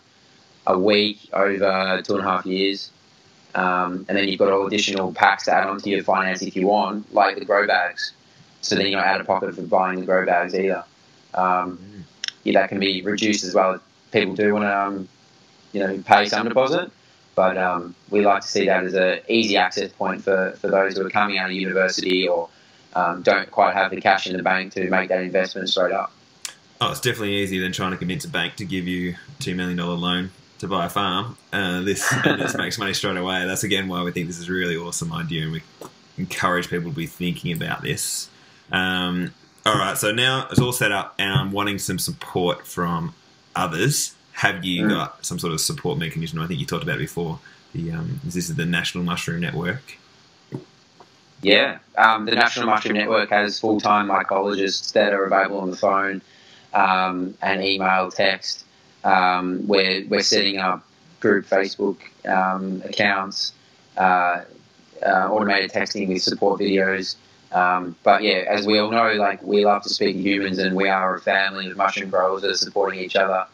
a 0.68 0.80
week 0.80 1.30
over 1.34 2.02
two 2.04 2.16
and 2.16 2.26
a 2.26 2.30
half 2.30 2.46
years. 2.46 2.92
Um, 3.54 4.06
and 4.08 4.18
then 4.18 4.28
you've 4.30 4.40
got 4.40 4.52
all 4.52 4.68
additional 4.68 5.14
packs 5.14 5.46
to 5.46 5.54
add 5.54 5.68
onto 5.68 5.90
your 5.90 6.04
finance 6.04 6.42
if 6.42 6.56
you 6.56 6.68
want, 6.68 7.14
like 7.14 7.38
the 7.38 7.44
grow 7.44 7.68
bags. 7.68 8.14
So 8.62 8.76
then 8.76 8.88
you're 8.88 9.00
not 9.00 9.08
out 9.08 9.22
of 9.22 9.28
pocket 9.28 9.56
for 9.56 9.64
buying 9.64 10.00
the 10.00 10.06
grow 10.06 10.26
bags 10.26 10.56
either. 10.56 10.86
Um, 11.34 12.06
yeah, 12.44 12.62
that 12.62 12.70
can 12.70 12.80
be 12.80 13.02
reduced 13.02 13.44
as 13.44 13.54
well. 13.54 13.80
People 14.12 14.36
do 14.36 14.54
want 14.54 14.64
to, 14.64 14.78
um, 14.80 15.10
you 15.74 15.80
know, 15.80 15.98
pay 16.06 16.26
some 16.26 16.48
deposit, 16.48 16.92
but 17.36 17.58
um, 17.58 17.96
we 18.10 18.26
like 18.26 18.42
to 18.42 18.48
see 18.48 18.66
that 18.66 18.84
as 18.84 18.94
an 18.94 19.20
easy 19.28 19.58
access 19.58 19.92
point 19.92 20.24
for, 20.24 20.52
for 20.60 20.68
those 20.68 20.98
who 20.98 21.06
are 21.06 21.10
coming 21.10 21.38
out 21.38 21.50
of 21.50 21.56
university 21.56 22.28
or 22.28 22.50
um, 22.94 23.22
don't 23.22 23.50
quite 23.52 23.74
have 23.74 23.92
the 23.92 24.02
cash 24.02 24.28
in 24.28 24.36
the 24.36 24.44
bank 24.44 24.74
to 24.74 24.90
make 24.90 25.10
that 25.10 25.22
investment 25.22 25.70
straight 25.70 25.94
up. 25.94 26.12
Oh, 26.82 26.92
it's 26.92 27.00
definitely 27.00 27.36
easier 27.36 27.62
than 27.62 27.72
trying 27.72 27.92
to 27.92 27.98
convince 27.98 28.26
a 28.26 28.30
bank 28.30 28.56
to 28.56 28.66
give 28.66 28.88
you 28.88 29.16
two 29.40 29.56
million 29.56 29.78
dollar 29.78 29.96
loan 29.96 30.32
to 30.60 30.68
buy 30.68 30.86
a 30.86 30.90
farm. 30.90 31.38
Uh, 31.54 31.82
this 31.82 32.10
this 32.24 32.56
makes 32.58 32.78
money 32.78 32.94
straight 32.94 33.18
away. 33.18 33.46
That's 33.46 33.64
again 33.64 33.88
why 33.88 34.04
we 34.04 34.12
think 34.12 34.28
this 34.28 34.40
is 34.40 34.50
a 34.50 34.52
really 34.52 34.76
awesome 34.76 35.14
idea, 35.14 35.44
and 35.44 35.52
we 35.52 35.62
encourage 36.18 36.70
people 36.70 36.92
to 36.92 36.96
be 36.96 37.08
thinking 37.08 37.52
about 37.52 37.82
this. 37.82 38.30
Um, 38.72 39.34
all 39.66 39.78
right, 39.78 39.98
so 39.98 40.12
now 40.12 40.48
it's 40.50 40.60
all 40.60 40.72
set 40.72 40.92
up, 40.92 41.14
and 41.20 41.32
I'm 41.32 41.52
wanting 41.52 41.78
some 41.78 42.00
support 42.00 42.66
from 42.66 43.14
others. 43.56 44.16
Have 44.42 44.66
you 44.66 44.86
Mm. 44.86 44.90
got 44.90 45.24
some 45.24 45.38
sort 45.38 45.54
of 45.54 45.62
support 45.62 46.00
mechanism? 46.00 46.40
I 46.40 46.48
think 46.48 46.60
you 46.60 46.66
talked 46.66 46.82
about 46.82 46.96
it 46.96 47.00
before. 47.10 47.38
The 47.76 47.92
um, 47.92 48.20
this 48.24 48.36
is 48.50 48.56
the 48.56 48.66
National 48.66 49.04
Mushroom 49.04 49.40
Network. 49.40 50.00
Yeah, 51.44 51.78
um, 51.96 52.26
the 52.26 52.32
National 52.32 52.66
Mushroom 52.66 52.96
Network 52.96 53.30
has 53.30 53.60
full 53.60 53.80
time 53.80 54.08
mycologists 54.08 54.94
that 54.94 55.14
are 55.14 55.26
available 55.26 55.60
on 55.60 55.70
the 55.70 55.78
phone 55.78 56.24
um, 56.74 57.36
and 57.44 57.64
email, 57.64 58.10
text. 58.10 58.66
Um, 59.04 59.68
we're, 59.68 60.06
we're 60.08 60.24
setting 60.24 60.58
up 60.58 60.84
group 61.20 61.46
Facebook 61.46 61.98
um, 62.28 62.82
accounts, 62.84 63.54
uh, 63.96 64.42
uh, 65.06 65.28
automated 65.30 65.72
texting 65.72 66.08
with 66.08 66.24
support 66.24 66.60
videos. 66.60 67.16
Um, 67.52 67.96
but 68.04 68.24
yeah, 68.24 68.46
as 68.48 68.66
we 68.66 68.80
all 68.80 68.90
know, 68.90 69.14
like 69.14 69.44
we 69.44 69.66
love 69.66 69.84
to 69.84 69.90
speak 69.90 70.16
to 70.16 70.22
humans, 70.22 70.58
and 70.58 70.76
we 70.76 70.90
are 70.90 71.16
a 71.16 71.22
family 71.22 71.70
of 71.70 71.78
mushroom 71.78 72.10
growers 72.10 72.42
that 72.42 72.50
are 72.50 72.56
supporting 72.56 73.00
each 73.00 73.16
other, 73.16 73.46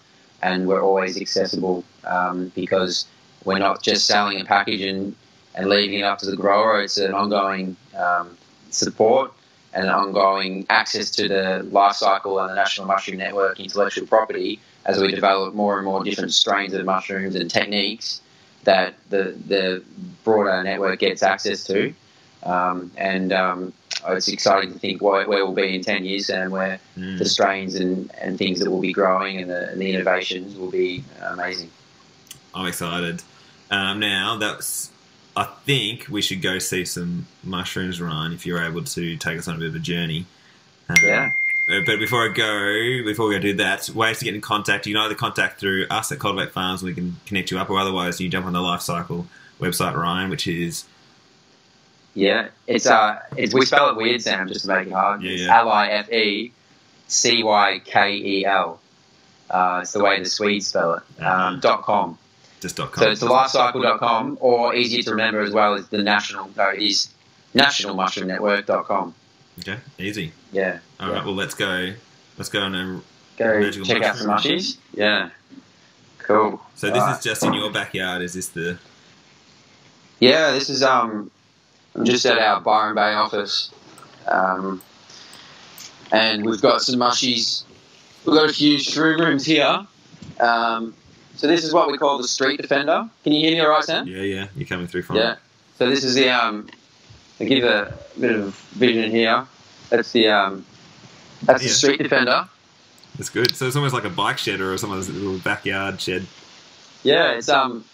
and 0.41 0.67
we're 0.67 0.82
always 0.82 1.20
accessible 1.20 1.84
um, 2.03 2.51
because 2.56 3.06
we're 3.46 3.60
not 3.60 3.82
just 3.82 4.06
selling 4.06 4.39
a 4.41 4.46
package 4.46 4.82
and 4.82 5.15
and 5.56 5.67
leaving 5.70 6.00
it 6.00 6.03
up 6.03 6.20
to 6.20 6.27
the 6.27 6.36
grower. 6.36 6.82
It's 6.82 6.98
an 6.98 7.13
ongoing 7.13 7.75
um, 7.98 8.38
support 8.70 9.34
and 9.74 9.86
an 9.86 9.89
ongoing 9.89 10.65
access 10.70 11.10
to 11.12 11.27
the 11.27 11.67
Life 11.72 11.96
Cykel 11.96 12.39
and 12.41 12.51
the 12.51 12.56
National 12.56 12.86
Mushroom 12.86 13.17
Network 13.17 13.60
intellectual 13.60 14.06
property 14.06 14.60
as 14.86 15.00
we 15.02 15.12
develop 15.12 15.54
more 15.54 15.78
and 15.78 15.86
more 15.86 16.04
different 16.04 16.34
strains 16.34 16.73
of 16.73 16.86
mushrooms 16.86 17.36
and 17.36 17.50
techniques 17.50 18.21
that 18.63 18.95
the, 19.10 19.36
the 19.47 19.84
broader 20.23 20.63
network 20.63 21.00
gets 21.00 21.23
access 21.23 21.63
to. 21.65 21.93
Um, 22.43 22.91
and 22.97 23.34
um, 23.34 23.73
it's 24.08 24.28
exciting 24.28 24.71
to 24.73 24.80
think 24.80 25.02
where, 25.02 25.28
where 25.28 25.45
we'll 25.45 25.54
be 25.56 25.76
in 25.76 25.82
10 25.82 26.06
years 26.06 26.30
and 26.30 26.52
where 26.52 26.80
Mm. 26.97 27.17
the 27.19 27.26
strains 27.26 27.76
and, 27.76 28.12
and 28.19 28.38
things 28.39 28.60
that 28.60 28.71
will 28.71 28.82
be 28.82 28.91
growing 28.91 29.38
and 29.39 29.50
the, 29.52 29.69
and 29.69 29.80
the 29.82 29.89
innovations 29.93 30.56
will 30.56 30.71
be 30.71 31.04
amazing. 31.21 31.69
I'm 32.56 32.65
excited. 32.67 33.21
Um, 33.69 34.00
now 34.00 34.38
that's. 34.38 34.89
I 35.36 35.43
think 35.65 36.08
we 36.10 36.23
should 36.23 36.41
go 36.41 36.58
see 36.58 36.84
some 36.86 37.28
mushrooms, 37.43 38.02
Ryan. 38.02 38.34
If 38.34 38.47
you're 38.47 38.63
able 38.63 38.84
to 38.84 39.15
take 39.17 39.38
us 39.38 39.47
on 39.47 39.56
a 39.58 39.60
bit 39.60 39.67
of 39.67 39.76
a 39.76 39.80
journey. 39.80 40.26
Um, 40.89 40.95
Yeah. 41.04 41.32
Uh, 41.69 41.82
But 41.86 42.00
before 42.00 42.28
I 42.28 42.34
go, 42.34 43.06
before 43.06 43.28
we 43.28 43.36
go 43.36 43.41
do 43.41 43.54
that, 43.58 43.88
ways 43.89 44.17
to 44.19 44.26
get 44.26 44.34
in 44.34 44.41
contact. 44.41 44.88
You 44.88 44.95
can 44.95 45.04
either 45.04 45.13
contact 45.15 45.60
through 45.60 45.86
us 45.91 46.12
at 46.12 46.17
Cultivate 46.17 46.52
Farms, 46.54 46.82
and 46.82 46.88
we 46.89 46.95
can 46.95 47.17
connect 47.28 47.52
you 47.52 47.60
up, 47.60 47.69
or 47.69 47.78
otherwise 47.78 48.19
you 48.19 48.30
jump 48.30 48.47
on 48.47 48.54
the 48.54 48.62
Life 48.62 48.80
Cykel 48.82 49.26
website, 49.60 49.93
Ryan, 49.95 50.30
which 50.32 50.47
is 50.47 50.86
Yeah, 52.17 52.47
it's 52.65 52.88
uh, 52.88 53.19
it's 53.36 53.53
we 53.53 53.63
spell 53.63 53.91
it 53.91 53.95
weird, 53.95 54.23
Sam, 54.23 54.47
just 54.47 54.62
to 54.62 54.67
make 54.69 54.88
it 54.88 54.91
hard. 54.91 55.21
Yeah, 55.21 55.34
yeah. 55.34 55.60
L 55.60 55.69
I 55.69 55.88
F 55.89 56.12
E 56.12 56.51
C 57.08 57.43
Y 57.43 57.80
K 57.86 58.15
E 58.15 58.43
L. 58.43 58.80
Uh, 59.51 59.82
it's 59.84 59.91
the 59.91 60.03
way 60.03 60.17
the 60.17 60.27
Swedes 60.27 60.65
spell 60.65 60.95
it. 60.95 61.03
Uh-huh. 61.19 61.30
Um, 61.30 61.60
dot 61.60 61.84
com. 61.84 62.17
just 62.60 62.75
dot 62.75 62.91
.com. 62.91 63.03
So 63.03 63.12
it's 63.12 63.19
the 63.19 63.27
lifecykel.com, 63.27 64.39
or 64.41 64.73
easier 64.73 65.03
to 65.03 65.12
remember 65.12 65.41
as 65.41 65.53
well 65.53 65.75
is 65.75 65.89
the 65.89 66.01
national. 66.01 66.49
No, 66.58 66.69
it 66.69 66.82
is 66.82 67.13
nationalmushroomnetwork.com. 67.53 69.13
okay, 69.60 69.77
easy. 69.99 70.32
Yeah. 70.51 70.80
All 70.99 71.10
yeah. 71.10 71.13
right, 71.13 71.23
well 71.23 71.36
let's 71.36 71.53
go. 71.53 71.93
Let's 72.36 72.49
go 72.49 72.63
and 72.63 73.03
Go 73.38 73.60
Magical 73.60 73.86
check 73.86 74.01
out 74.01 74.17
some 74.17 74.27
mushies. 74.27 74.77
Yeah. 74.91 75.30
Cool. 76.17 76.60
so 76.73 76.88
this 76.88 76.97
Alright. 76.97 77.19
is 77.19 77.23
just 77.23 77.43
in 77.43 77.53
your 77.53 77.71
backyard. 77.71 78.23
Is 78.23 78.34
this 78.34 78.49
the? 78.49 78.80
Yeah, 80.19 80.51
this 80.53 80.71
is 80.71 80.82
um, 80.82 81.30
I'm 81.97 82.05
just 82.05 82.25
at 82.25 82.38
our 82.38 82.62
Byron 82.62 82.95
Bay 82.95 83.13
office, 83.13 83.71
um, 84.27 84.81
and 86.12 86.45
we've 86.45 86.62
got 86.62 86.81
some 86.81 86.99
mushies. 86.99 87.63
We've 88.25 88.36
got 88.36 88.49
a 88.49 88.53
few 88.53 88.77
shroom 88.77 89.19
rooms 89.19 89.45
here. 89.45 89.86
Um, 90.39 90.93
so 91.36 91.47
this 91.47 91.63
is 91.63 91.73
what 91.73 91.91
we 91.91 91.97
call 91.97 92.17
the 92.19 92.27
Street 92.27 92.62
Defender. 92.62 93.10
Can 93.23 93.33
you 93.33 93.47
hear 93.47 93.51
me 93.57 93.62
all 93.62 93.69
right, 93.69 93.83
Sam? 93.83 94.07
Yeah, 94.07 94.21
yeah, 94.21 94.47
you're 94.55 94.67
coming 94.67 94.88
through 94.88 95.03
from. 95.03 95.15
Yeah. 95.17 95.36
So 95.77 95.89
this 95.89 96.03
is 96.03 96.13
the 96.15 96.29
um, 96.29 96.67
I 97.39 97.45
give 97.45 97.63
a 97.63 97.93
bit 98.19 98.36
of 98.36 98.55
vision 98.75 99.10
here. 99.12 99.45
That's 99.89 100.12
the 100.12 100.27
um, 100.29 100.65
that's 101.43 101.63
Yeah. 101.63 101.67
the 101.69 101.73
Street 101.73 101.97
Defender. 102.03 102.47
That's 103.17 103.29
good. 103.29 103.55
So 103.55 103.65
it's 103.65 103.75
almost 103.75 103.95
like 103.95 104.05
a 104.05 104.10
bike 104.12 104.38
shed 104.38 104.62
or 104.62 104.77
someone's 104.77 105.10
little 105.10 105.39
backyard 105.39 105.99
shed. 105.99 106.27
Yeah, 107.03 107.31
it's 107.31 107.49
um, 107.49 107.86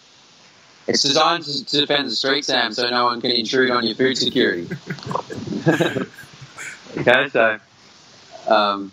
it's 0.86 1.02
designed 1.02 1.44
to, 1.44 1.64
defend 1.64 2.08
the 2.08 2.14
street, 2.14 2.44
Sam, 2.44 2.72
so 2.72 2.88
no 2.90 3.04
one 3.04 3.20
can 3.20 3.30
intrude 3.30 3.70
on 3.70 3.86
your 3.86 3.94
food 3.94 4.18
security. 4.18 4.68
okay, 6.98 7.28
so 7.30 7.58
um, 8.48 8.92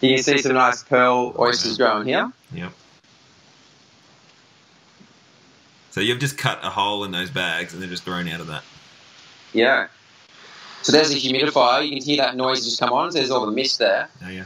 you 0.00 0.14
can 0.14 0.22
see 0.22 0.38
some 0.38 0.54
nice 0.54 0.82
pearl 0.82 1.34
oysters 1.38 1.76
growing 1.76 2.06
here. 2.06 2.32
Yep. 2.52 2.72
So 5.90 6.00
you've 6.00 6.20
just 6.20 6.38
cut 6.38 6.60
a 6.62 6.70
hole 6.70 7.04
in 7.04 7.10
those 7.10 7.30
bags 7.30 7.72
and 7.72 7.82
they're 7.82 7.88
just 7.90 8.04
grown 8.04 8.28
out 8.28 8.40
of 8.40 8.46
that. 8.46 8.62
Yeah. 9.52 9.88
So 10.82 10.92
there's 10.92 11.10
a 11.10 11.16
humidifier. 11.16 11.84
You 11.84 11.96
can 11.96 12.02
hear 12.02 12.16
that 12.18 12.36
noise 12.36 12.64
just 12.64 12.78
come 12.78 12.92
on. 12.92 13.10
So 13.10 13.18
There's 13.18 13.30
all 13.30 13.44
the 13.44 13.52
mist 13.52 13.78
there. 13.78 14.08
Oh 14.24 14.28
yeah. 14.28 14.44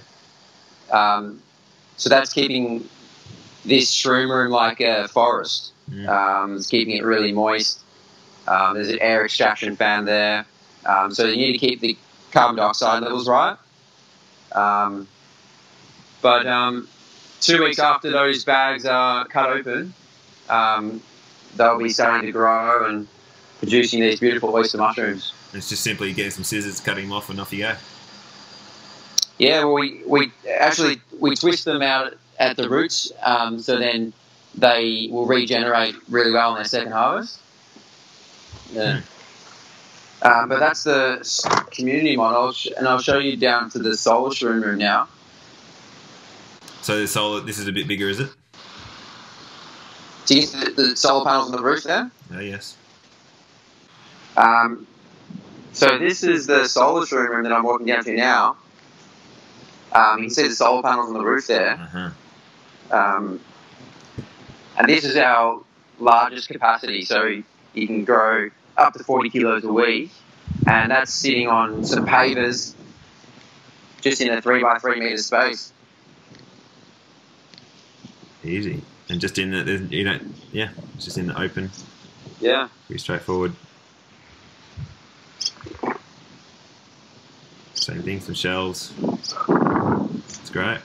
Um, 0.90 1.42
so 1.96 2.08
that's 2.08 2.32
keeping 2.32 2.88
this 3.64 3.94
shroom 3.94 4.30
room 4.30 4.50
like 4.50 4.80
a 4.80 5.08
forest. 5.08 5.72
Mm. 5.90 6.08
Um, 6.08 6.56
it's 6.56 6.66
keeping 6.66 6.96
it 6.96 7.04
really 7.04 7.32
moist. 7.32 7.80
Um, 8.46 8.74
there's 8.74 8.88
an 8.90 8.98
air 9.00 9.24
extraction 9.24 9.76
fan 9.76 10.04
there. 10.04 10.46
Um, 10.86 11.12
so 11.12 11.26
you 11.26 11.36
need 11.36 11.52
to 11.52 11.58
keep 11.58 11.80
the 11.80 11.96
carbon 12.30 12.56
dioxide 12.56 13.02
levels 13.02 13.28
right. 13.28 13.56
Um, 14.52 15.08
but 16.20 16.46
um, 16.46 16.88
two 17.40 17.62
weeks 17.62 17.78
after 17.78 18.10
those 18.10 18.44
bags 18.44 18.86
are 18.86 19.26
cut 19.26 19.50
open, 19.50 19.94
um, 20.48 21.02
they'll 21.56 21.78
be 21.78 21.88
starting 21.88 22.26
to 22.26 22.32
grow 22.32 22.86
and 22.86 23.08
producing 23.58 24.00
these 24.00 24.20
beautiful 24.20 24.54
oyster 24.54 24.78
mushrooms. 24.78 25.32
It's 25.52 25.68
just 25.68 25.82
simply 25.82 26.12
getting 26.12 26.32
some 26.32 26.44
scissors, 26.44 26.80
cutting 26.80 27.04
them 27.04 27.12
off, 27.12 27.30
and 27.30 27.40
off 27.40 27.52
you 27.52 27.60
go. 27.60 27.74
Yeah, 29.38 29.64
well, 29.64 29.74
we, 29.74 30.02
we 30.06 30.32
actually 30.58 31.00
we 31.18 31.34
twist 31.34 31.64
them 31.64 31.82
out 31.82 32.14
at 32.38 32.56
the 32.56 32.68
roots, 32.68 33.12
um, 33.22 33.58
so 33.58 33.78
then 33.78 34.12
they 34.54 35.08
will 35.10 35.26
regenerate 35.26 35.94
really 36.08 36.30
well 36.30 36.50
in 36.50 36.56
their 36.56 36.64
second 36.64 36.92
harvest. 36.92 37.40
Yeah. 38.72 39.00
Um, 40.22 40.48
but 40.48 40.58
that's 40.58 40.84
the 40.84 41.66
community 41.70 42.16
model, 42.16 42.54
and 42.78 42.88
I'll 42.88 43.00
show 43.00 43.18
you 43.18 43.36
down 43.36 43.68
to 43.70 43.78
the 43.78 43.96
solar 43.96 44.30
shroom 44.30 44.64
room 44.64 44.78
now. 44.78 45.08
So 46.82 46.98
the 46.98 47.06
solar, 47.06 47.40
this 47.40 47.58
is 47.58 47.68
a 47.68 47.72
bit 47.72 47.86
bigger, 47.88 48.08
is 48.08 48.20
it? 48.20 48.30
Do 50.26 50.36
you 50.36 50.42
see 50.42 50.58
the, 50.58 50.70
the 50.70 50.96
solar 50.96 51.24
panels 51.24 51.50
on 51.50 51.56
the 51.56 51.62
roof 51.62 51.84
there? 51.84 52.10
Oh 52.32 52.40
yes. 52.40 52.76
Um, 54.36 54.86
so 55.72 55.98
this 55.98 56.22
is 56.22 56.46
the 56.46 56.66
solar 56.66 57.02
shroom 57.04 57.28
room 57.28 57.42
that 57.42 57.52
I'm 57.52 57.64
walking 57.64 57.86
down 57.86 58.04
to 58.04 58.14
now. 58.14 58.56
Um, 59.92 60.18
you 60.18 60.24
can 60.24 60.34
see 60.34 60.48
the 60.48 60.54
solar 60.54 60.82
panels 60.82 61.08
on 61.08 61.14
the 61.14 61.24
roof 61.24 61.46
there. 61.46 61.72
Uh-huh. 61.72 62.10
Um, 62.90 63.40
and 64.78 64.88
this 64.88 65.04
is 65.04 65.16
our 65.16 65.62
largest 65.98 66.48
capacity, 66.48 67.04
so 67.04 67.42
you 67.74 67.86
can 67.86 68.04
grow 68.04 68.50
up 68.76 68.94
to 68.94 69.04
40 69.04 69.30
kilos 69.30 69.64
a 69.64 69.72
week. 69.72 70.10
And 70.66 70.90
that's 70.90 71.12
sitting 71.12 71.48
on 71.48 71.84
some 71.84 72.06
pavers 72.06 72.74
just 74.00 74.20
in 74.20 74.32
a 74.32 74.40
3 74.40 74.62
by 74.62 74.78
3 74.78 75.00
metre 75.00 75.16
space. 75.18 75.72
Easy. 78.42 78.82
And 79.08 79.20
just 79.20 79.38
in 79.38 79.50
the, 79.50 79.86
you 79.90 80.04
know, 80.04 80.18
yeah, 80.52 80.70
just 80.98 81.18
in 81.18 81.26
the 81.26 81.40
open. 81.40 81.70
Yeah. 82.40 82.68
Pretty 82.86 83.00
straightforward. 83.00 83.54
Same 87.74 88.02
thing, 88.02 88.20
some 88.20 88.34
shells. 88.34 88.92
It's 88.98 90.50
great. 90.50 90.80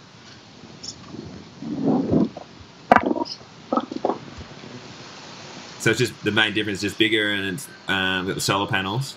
So 5.80 5.92
it's 5.92 6.00
just 6.00 6.24
the 6.24 6.32
main 6.32 6.54
difference, 6.54 6.80
is 6.80 6.92
just 6.92 6.98
bigger 6.98 7.32
and 7.32 7.56
it's 7.56 7.68
um, 7.88 8.28
got 8.28 8.36
the 8.36 8.42
solar 8.42 8.68
panels. 8.68 9.16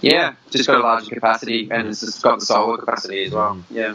Yeah, 0.00 0.34
just 0.50 0.66
got 0.66 0.80
a 0.80 0.82
larger 0.82 1.14
capacity 1.14 1.68
and 1.70 1.88
it's 1.88 2.00
just 2.00 2.22
got 2.22 2.40
the 2.40 2.46
solar 2.46 2.78
capacity 2.78 3.24
as 3.24 3.32
well. 3.32 3.54
Mm. 3.54 3.64
Yeah. 3.70 3.94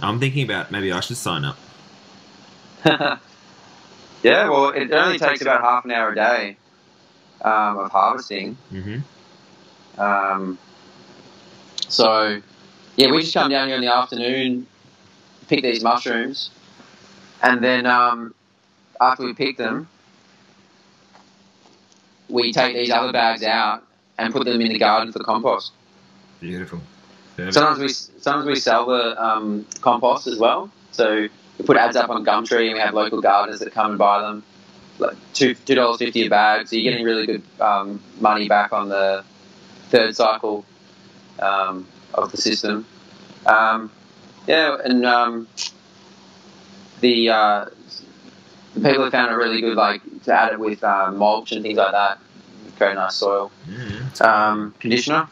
I'm 0.00 0.18
thinking 0.18 0.44
about 0.44 0.70
maybe 0.70 0.90
I 0.90 1.00
should 1.00 1.16
sign 1.16 1.44
up. 1.44 1.56
yeah, 2.84 3.18
well, 4.22 4.70
it 4.70 4.92
only 4.92 5.18
takes 5.18 5.40
about 5.40 5.62
half 5.62 5.84
an 5.84 5.92
hour 5.92 6.10
a 6.10 6.14
day 6.14 6.56
um, 7.42 7.78
of 7.78 7.90
harvesting. 7.90 8.56
Mm-hmm. 8.72 10.00
Um, 10.00 10.58
so, 11.88 12.40
yeah, 12.96 13.10
we 13.10 13.20
just 13.20 13.32
come 13.32 13.50
down 13.50 13.68
here 13.68 13.76
in 13.76 13.82
the 13.82 13.94
afternoon, 13.94 14.66
pick 15.48 15.62
these 15.62 15.82
mushrooms, 15.82 16.50
and 17.44 17.62
then 17.62 17.84
um, 17.84 18.34
after 19.00 19.24
we 19.24 19.34
pick 19.34 19.58
them, 19.58 19.86
we 22.30 22.52
take 22.52 22.74
these 22.74 22.90
other 22.90 23.12
bags 23.12 23.42
out 23.42 23.84
and 24.18 24.32
put 24.32 24.46
them 24.46 24.60
in 24.62 24.72
the 24.72 24.78
garden 24.78 25.12
for 25.12 25.22
compost. 25.22 25.72
Beautiful. 26.40 26.80
Perfect. 27.36 27.54
Sometimes 27.54 27.78
we 27.78 27.88
sometimes 27.88 28.46
we 28.46 28.54
sell 28.56 28.86
the 28.86 29.22
um, 29.22 29.66
compost 29.82 30.26
as 30.26 30.38
well. 30.38 30.70
So 30.92 31.28
we 31.58 31.64
put 31.64 31.76
ads 31.76 31.96
up 31.96 32.08
on 32.08 32.24
Gumtree, 32.24 32.66
and 32.66 32.74
we 32.74 32.80
have 32.80 32.94
local 32.94 33.20
gardeners 33.20 33.60
that 33.60 33.72
come 33.72 33.90
and 33.90 33.98
buy 33.98 34.22
them, 34.22 34.42
like 34.98 35.16
two 35.34 35.54
two 35.54 35.74
dollars 35.74 35.98
fifty 35.98 36.24
a 36.26 36.30
bag. 36.30 36.66
So 36.66 36.76
you're 36.76 36.90
getting 36.90 37.04
really 37.04 37.26
good 37.26 37.42
um, 37.60 38.00
money 38.20 38.48
back 38.48 38.72
on 38.72 38.88
the 38.88 39.22
third 39.90 40.16
cycle 40.16 40.64
um, 41.40 41.86
of 42.14 42.30
the 42.30 42.38
system. 42.38 42.86
Um, 43.44 43.90
yeah, 44.46 44.78
and 44.82 45.04
um, 45.04 45.46
the 47.04 47.28
uh, 47.28 47.64
the 48.74 48.80
people 48.88 49.04
have 49.04 49.12
found 49.12 49.30
it 49.30 49.34
really 49.36 49.60
good, 49.60 49.76
like 49.76 50.00
to 50.24 50.32
add 50.32 50.52
it 50.54 50.58
with 50.58 50.82
uh, 50.82 51.12
mulch 51.12 51.52
and 51.52 51.62
things 51.62 51.76
like 51.76 51.92
that. 51.92 52.18
Very 52.78 52.94
nice 52.94 53.16
soil 53.16 53.52
Mhm. 53.68 54.20
um, 54.22 54.74
conditioner. 54.80 55.28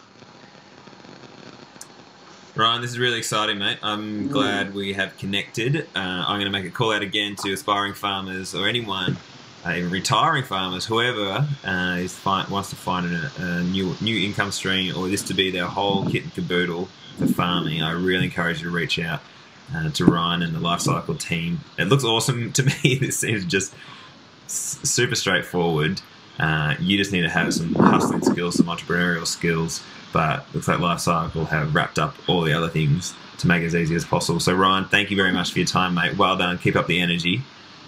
Ryan, 2.54 2.82
this 2.82 2.90
is 2.90 2.98
really 2.98 3.16
exciting, 3.18 3.58
mate. 3.58 3.78
I'm 3.82 4.28
glad 4.28 4.74
we 4.74 4.92
have 4.92 5.16
connected. 5.16 5.86
Uh, 5.96 6.24
I'm 6.28 6.36
going 6.38 6.44
to 6.44 6.50
make 6.50 6.66
a 6.66 6.70
call 6.70 6.92
out 6.92 7.00
again 7.00 7.34
to 7.36 7.52
aspiring 7.54 7.94
farmers 7.94 8.54
or 8.54 8.68
anyone, 8.68 9.16
uh, 9.64 9.70
even 9.72 9.90
retiring 9.90 10.44
farmers, 10.44 10.84
whoever 10.84 11.46
uh, 11.64 11.96
is 11.98 12.14
fi- 12.14 12.44
wants 12.50 12.68
to 12.68 12.76
find 12.76 13.06
a, 13.06 13.30
a 13.38 13.62
new 13.62 13.96
new 14.02 14.18
income 14.26 14.52
stream 14.52 14.94
or 14.94 15.08
this 15.08 15.22
to 15.22 15.34
be 15.34 15.50
their 15.50 15.64
whole 15.66 16.04
kit 16.10 16.24
and 16.24 16.34
caboodle 16.34 16.88
for 17.18 17.26
farming. 17.28 17.82
I 17.82 17.92
really 17.92 18.26
encourage 18.26 18.58
you 18.58 18.64
to 18.68 18.76
reach 18.76 18.98
out 18.98 19.20
uh, 19.74 19.90
to 19.90 20.04
Ryan 20.04 20.42
and 20.42 20.54
the 20.54 20.60
Life 20.60 20.80
Cykel 20.80 21.18
team. 21.18 21.60
It 21.78 21.84
looks 21.84 22.04
awesome 22.04 22.52
to 22.54 22.62
me. 22.62 22.96
this 22.96 23.18
seems 23.18 23.44
just 23.44 23.74
s- 24.46 24.78
super 24.82 25.14
straightforward. 25.14 26.00
Uh, 26.38 26.74
you 26.80 26.96
just 26.96 27.12
need 27.12 27.22
to 27.22 27.30
have 27.30 27.52
some 27.52 27.74
hustling 27.74 28.22
skills, 28.22 28.56
some 28.56 28.66
entrepreneurial 28.66 29.26
skills 29.26 29.82
but 30.12 30.44
looks 30.54 30.68
like 30.68 30.78
Life 30.78 30.98
Cykel 30.98 31.48
have 31.48 31.74
wrapped 31.74 31.98
up 31.98 32.14
all 32.28 32.42
the 32.42 32.52
other 32.52 32.68
things 32.68 33.14
to 33.38 33.46
make 33.46 33.62
it 33.62 33.66
as 33.66 33.74
easy 33.74 33.94
as 33.94 34.04
possible. 34.04 34.38
So 34.38 34.54
Ryan, 34.54 34.84
thank 34.84 35.10
you 35.10 35.16
very 35.16 35.32
much 35.32 35.52
for 35.52 35.58
your 35.58 35.66
time, 35.66 35.94
mate. 35.94 36.16
Well 36.16 36.36
done. 36.36 36.58
Keep 36.58 36.76
up 36.76 36.86
the 36.86 37.00
energy, 37.00 37.42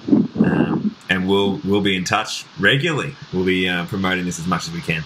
um, 0.09 0.97
and 1.09 1.29
we'll 1.29 1.61
we'll 1.65 1.83
be 1.83 1.97
in 1.97 2.05
touch 2.05 2.45
regularly. 2.59 3.15
We'll 3.33 3.45
be 3.45 3.69
uh, 3.69 3.87
promoting 3.87 4.25
this 4.25 4.39
as 4.39 4.47
much 4.47 4.67
as 4.67 4.73
we 4.73 4.81
can. 4.81 5.05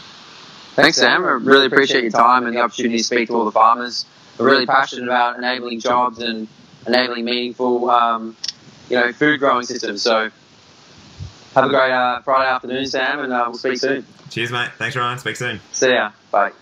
Thanks, 0.74 0.96
Sam. 0.96 1.24
I 1.24 1.30
really 1.30 1.66
appreciate 1.66 2.02
your 2.02 2.12
time 2.12 2.46
and 2.46 2.54
the 2.54 2.60
opportunity 2.60 2.98
to 2.98 3.04
speak 3.04 3.28
to 3.28 3.34
all 3.34 3.44
the 3.44 3.52
farmers. 3.52 4.06
We're 4.38 4.46
really 4.46 4.66
passionate 4.66 5.04
about 5.04 5.36
enabling 5.36 5.80
jobs 5.80 6.20
and 6.20 6.46
enabling 6.86 7.24
meaningful, 7.24 7.90
um, 7.90 8.36
you 8.88 8.96
know, 8.96 9.12
food 9.12 9.40
growing 9.40 9.64
systems. 9.64 10.02
So, 10.02 10.30
have 11.54 11.64
a 11.64 11.68
great 11.68 11.92
uh, 11.92 12.20
Friday 12.22 12.50
afternoon, 12.50 12.86
Sam, 12.86 13.20
and 13.20 13.32
uh, 13.32 13.44
we'll 13.48 13.58
speak 13.58 13.78
soon. 13.78 14.06
Cheers, 14.30 14.50
mate. 14.52 14.70
Thanks, 14.78 14.96
Ryan. 14.96 15.18
Speak 15.18 15.36
soon. 15.36 15.60
See 15.72 15.90
ya. 15.90 16.12
Bye. 16.30 16.52